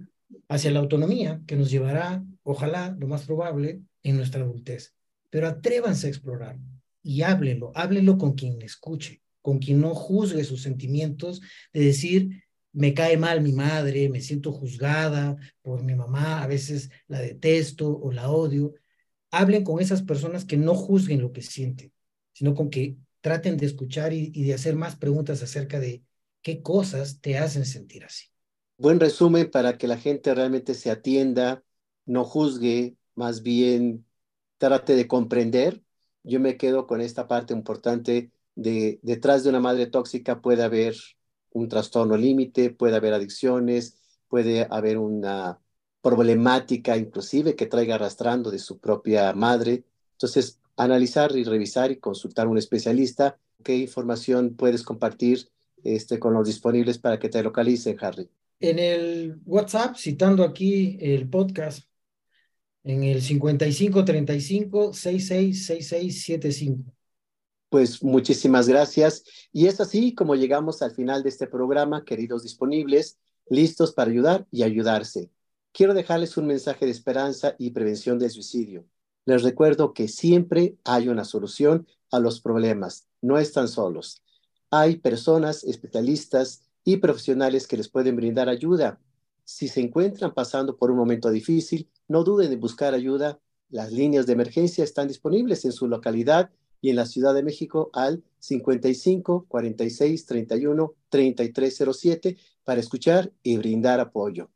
hacia 0.49 0.69
la 0.71 0.80
autonomía 0.80 1.41
que 1.47 1.55
nos 1.55 1.71
llevará, 1.71 2.25
ojalá, 2.43 2.95
lo 2.99 3.07
más 3.07 3.23
probable, 3.23 3.82
en 4.03 4.17
nuestra 4.17 4.41
adultez. 4.41 4.93
Pero 5.30 5.47
atrévanse 5.47 6.07
a 6.07 6.09
explorar 6.09 6.57
y 7.01 7.21
háblenlo, 7.21 7.71
háblenlo 7.73 8.17
con 8.17 8.34
quien 8.34 8.61
escuche, 8.61 9.21
con 9.41 9.59
quien 9.59 9.80
no 9.80 9.95
juzgue 9.95 10.43
sus 10.43 10.61
sentimientos, 10.61 11.41
de 11.71 11.86
decir, 11.86 12.43
me 12.73 12.93
cae 12.93 13.15
mal 13.15 13.39
mi 13.39 13.53
madre, 13.53 14.09
me 14.09 14.19
siento 14.19 14.51
juzgada 14.51 15.38
por 15.61 15.84
mi 15.84 15.95
mamá, 15.95 16.43
a 16.43 16.47
veces 16.47 16.89
la 17.07 17.21
detesto 17.21 17.97
o 17.97 18.11
la 18.11 18.30
odio. 18.30 18.73
Hablen 19.32 19.63
con 19.63 19.80
esas 19.80 20.01
personas 20.01 20.43
que 20.43 20.57
no 20.57 20.75
juzguen 20.75 21.21
lo 21.21 21.32
que 21.32 21.41
sienten, 21.41 21.93
sino 22.34 22.53
con 22.55 22.69
que 22.69 22.97
traten 23.22 23.57
de 23.57 23.65
escuchar 23.65 24.13
y, 24.13 24.30
de 24.43 24.53
hacer 24.53 24.76
más 24.76 24.95
preguntas 24.95 25.41
acerca 25.43 25.80
de 25.80 26.03
qué 26.41 26.61
cosas 26.61 27.20
te 27.22 27.38
hacen 27.38 27.65
sentir 27.65 28.05
así. 28.05 28.28
Buen 28.78 28.99
resumen 28.99 29.49
para 29.49 29.78
que 29.78 29.88
la 29.88 29.97
gente 29.97 30.34
realmente 30.34 30.74
se 30.74 30.91
atienda, 30.91 31.63
no 32.05 32.24
juzgue, 32.24 32.95
más 33.15 33.41
bien 33.41 34.05
trate 34.57 34.95
de 34.95 35.07
comprender. 35.07 35.84
Yo 36.24 36.39
me 36.39 36.57
quedo 36.57 36.88
con 36.88 37.01
esta 37.01 37.28
parte 37.28 37.53
importante 37.53 38.32
de 38.55 38.99
detrás 39.03 39.43
de 39.43 39.49
una 39.49 39.59
madre 39.59 39.88
tóxica 39.88 40.41
puede 40.41 40.63
haber 40.63 40.95
un 41.51 41.70
trastorno 41.70 42.18
límite, 42.18 42.72
puede 42.72 42.95
haber 42.95 43.13
adicciones, 43.13 43.97
puede 44.28 44.68
haber 44.70 44.97
una 44.97 45.59
problemática 46.01 46.97
inclusive 46.97 47.55
que 47.55 47.65
traiga 47.65 47.95
arrastrando 47.95 48.51
de 48.51 48.59
su 48.59 48.80
propia 48.80 49.34
madre. 49.34 49.84
Entonces, 50.13 50.59
analizar 50.78 51.36
y 51.36 51.43
revisar 51.43 51.91
y 51.91 51.97
consultar 51.97 52.47
a 52.47 52.49
un 52.49 52.57
especialista. 52.57 53.38
¿Qué 53.63 53.75
información 53.75 54.55
puedes 54.55 54.84
compartir 54.84 55.49
este, 55.84 56.19
con 56.19 56.34
los 56.34 56.47
disponibles 56.47 56.99
para 56.99 57.19
que 57.19 57.30
te 57.30 57.43
localicen, 57.43 57.97
Harry? 57.99 58.30
En 58.59 58.80
el 58.80 59.39
WhatsApp, 59.45 59.97
citando 59.97 60.43
aquí 60.43 60.97
el 61.01 61.30
podcast, 61.30 61.88
en 62.84 63.03
el 63.03 63.21
5535 63.21 64.93
666675. 64.93 66.93
Pues 67.69 68.01
muchísimas 68.01 68.69
gracias. 68.69 69.25
Y 69.51 69.67
es 69.67 69.82
así 69.82 70.15
como 70.15 70.36
llegamos 70.36 70.82
al 70.82 70.91
final 70.91 71.21
de 71.21 71.30
este 71.30 71.47
programa, 71.47 72.05
queridos 72.05 72.43
disponibles, 72.43 73.19
listos 73.49 73.93
para 73.93 74.09
ayudar 74.09 74.47
y 74.51 74.63
ayudarse. 74.63 75.30
Quiero 75.73 75.93
dejarles 75.93 76.38
un 76.38 76.47
mensaje 76.47 76.86
de 76.86 76.91
esperanza 76.91 77.55
y 77.59 77.71
prevención 77.71 78.17
del 78.19 78.32
suicidio. 78.32 78.86
Les 79.28 79.43
recuerdo 79.43 79.93
que 79.93 80.07
siempre 80.07 80.78
hay 80.86 81.09
una 81.09 81.25
solución 81.25 81.86
a 82.11 82.19
los 82.21 82.39
problemas. 82.39 83.09
No 83.21 83.38
están 83.38 83.67
solos. 83.67 84.23
Hay 84.71 84.99
personas, 84.99 85.65
especialistas 85.65 86.61
y 86.86 86.95
profesionales 86.95 87.67
que 87.67 87.75
les 87.75 87.89
pueden 87.89 88.15
brindar 88.15 88.47
ayuda. 88.47 89.01
Si 89.43 89.67
se 89.67 89.82
encuentran 89.82 90.34
pasando 90.34 90.78
por 90.78 90.91
un 90.91 90.97
momento 90.97 91.30
difícil, 91.30 91.89
no 92.07 92.23
duden 92.23 92.53
en 92.53 92.61
buscar 92.61 92.93
ayuda. 92.93 93.38
Las 93.69 93.91
líneas 93.91 94.28
de 94.28 94.32
emergencia 94.32 94.86
están 94.86 95.09
disponibles 95.09 95.65
en 95.65 95.73
su 95.73 95.89
localidad 95.89 96.49
y 96.80 96.91
en 96.91 96.95
la 96.95 97.05
Ciudad 97.05 97.34
de 97.34 97.43
México 97.43 97.89
al 97.91 98.23
55 98.39 99.45
46 99.49 100.25
31 100.25 100.93
3307 101.09 102.38
para 102.63 102.80
escuchar 102.80 103.34
y 103.43 103.57
brindar 103.57 103.99
apoyo. 103.99 104.49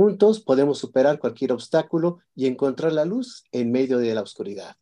Juntos 0.00 0.40
podemos 0.40 0.78
superar 0.78 1.18
cualquier 1.18 1.52
obstáculo 1.52 2.20
y 2.34 2.46
encontrar 2.46 2.90
la 2.94 3.04
luz 3.04 3.44
en 3.52 3.70
medio 3.70 3.98
de 3.98 4.14
la 4.14 4.22
oscuridad. 4.22 4.76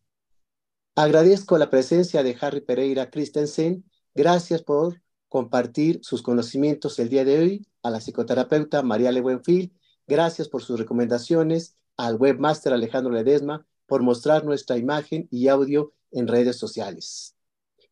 Agradezco 0.94 1.58
la 1.58 1.70
presencia 1.70 2.22
de 2.22 2.36
Harry 2.40 2.60
Pereira 2.60 3.10
Christensen. 3.10 3.84
Gracias 4.14 4.62
por 4.62 5.02
compartir 5.28 5.98
sus 6.04 6.22
conocimientos 6.22 7.00
el 7.00 7.08
día 7.08 7.24
de 7.24 7.36
hoy 7.36 7.66
a 7.82 7.90
la 7.90 7.98
psicoterapeuta 7.98 8.84
María 8.84 9.10
Buenfil. 9.20 9.72
Gracias 10.06 10.48
por 10.48 10.62
sus 10.62 10.78
recomendaciones 10.78 11.76
al 11.96 12.14
webmaster 12.14 12.72
Alejandro 12.72 13.12
Ledesma 13.12 13.66
por 13.86 14.04
mostrar 14.04 14.44
nuestra 14.44 14.76
imagen 14.76 15.26
y 15.32 15.48
audio 15.48 15.94
en 16.12 16.28
redes 16.28 16.58
sociales. 16.58 17.34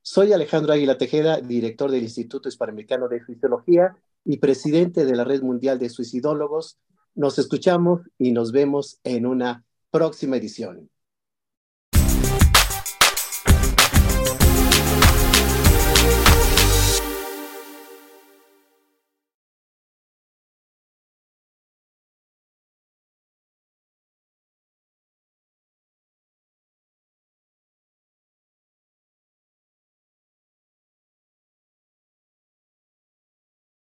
Soy 0.01 0.33
Alejandro 0.33 0.75
Águila 0.75 0.97
Tejeda, 0.97 1.41
director 1.41 1.91
del 1.91 2.05
Instituto 2.05 2.49
Hispanoamericano 2.49 3.09
de 3.09 3.25
Fisiología 3.25 3.97
y 4.25 4.37
presidente 4.37 5.05
de 5.05 5.17
la 5.17 5.25
Red 5.25 5.43
Mundial 5.43 5.81
de 5.81 5.89
Suicidólogos. 5.89 6.79
Nos 7.17 7.39
escuchamos 7.39 8.03
y 8.19 8.33
nos 8.33 8.53
vemos 8.53 9.01
en 9.03 9.25
una 9.25 9.65
próxima 9.91 10.37
edición. 10.37 10.91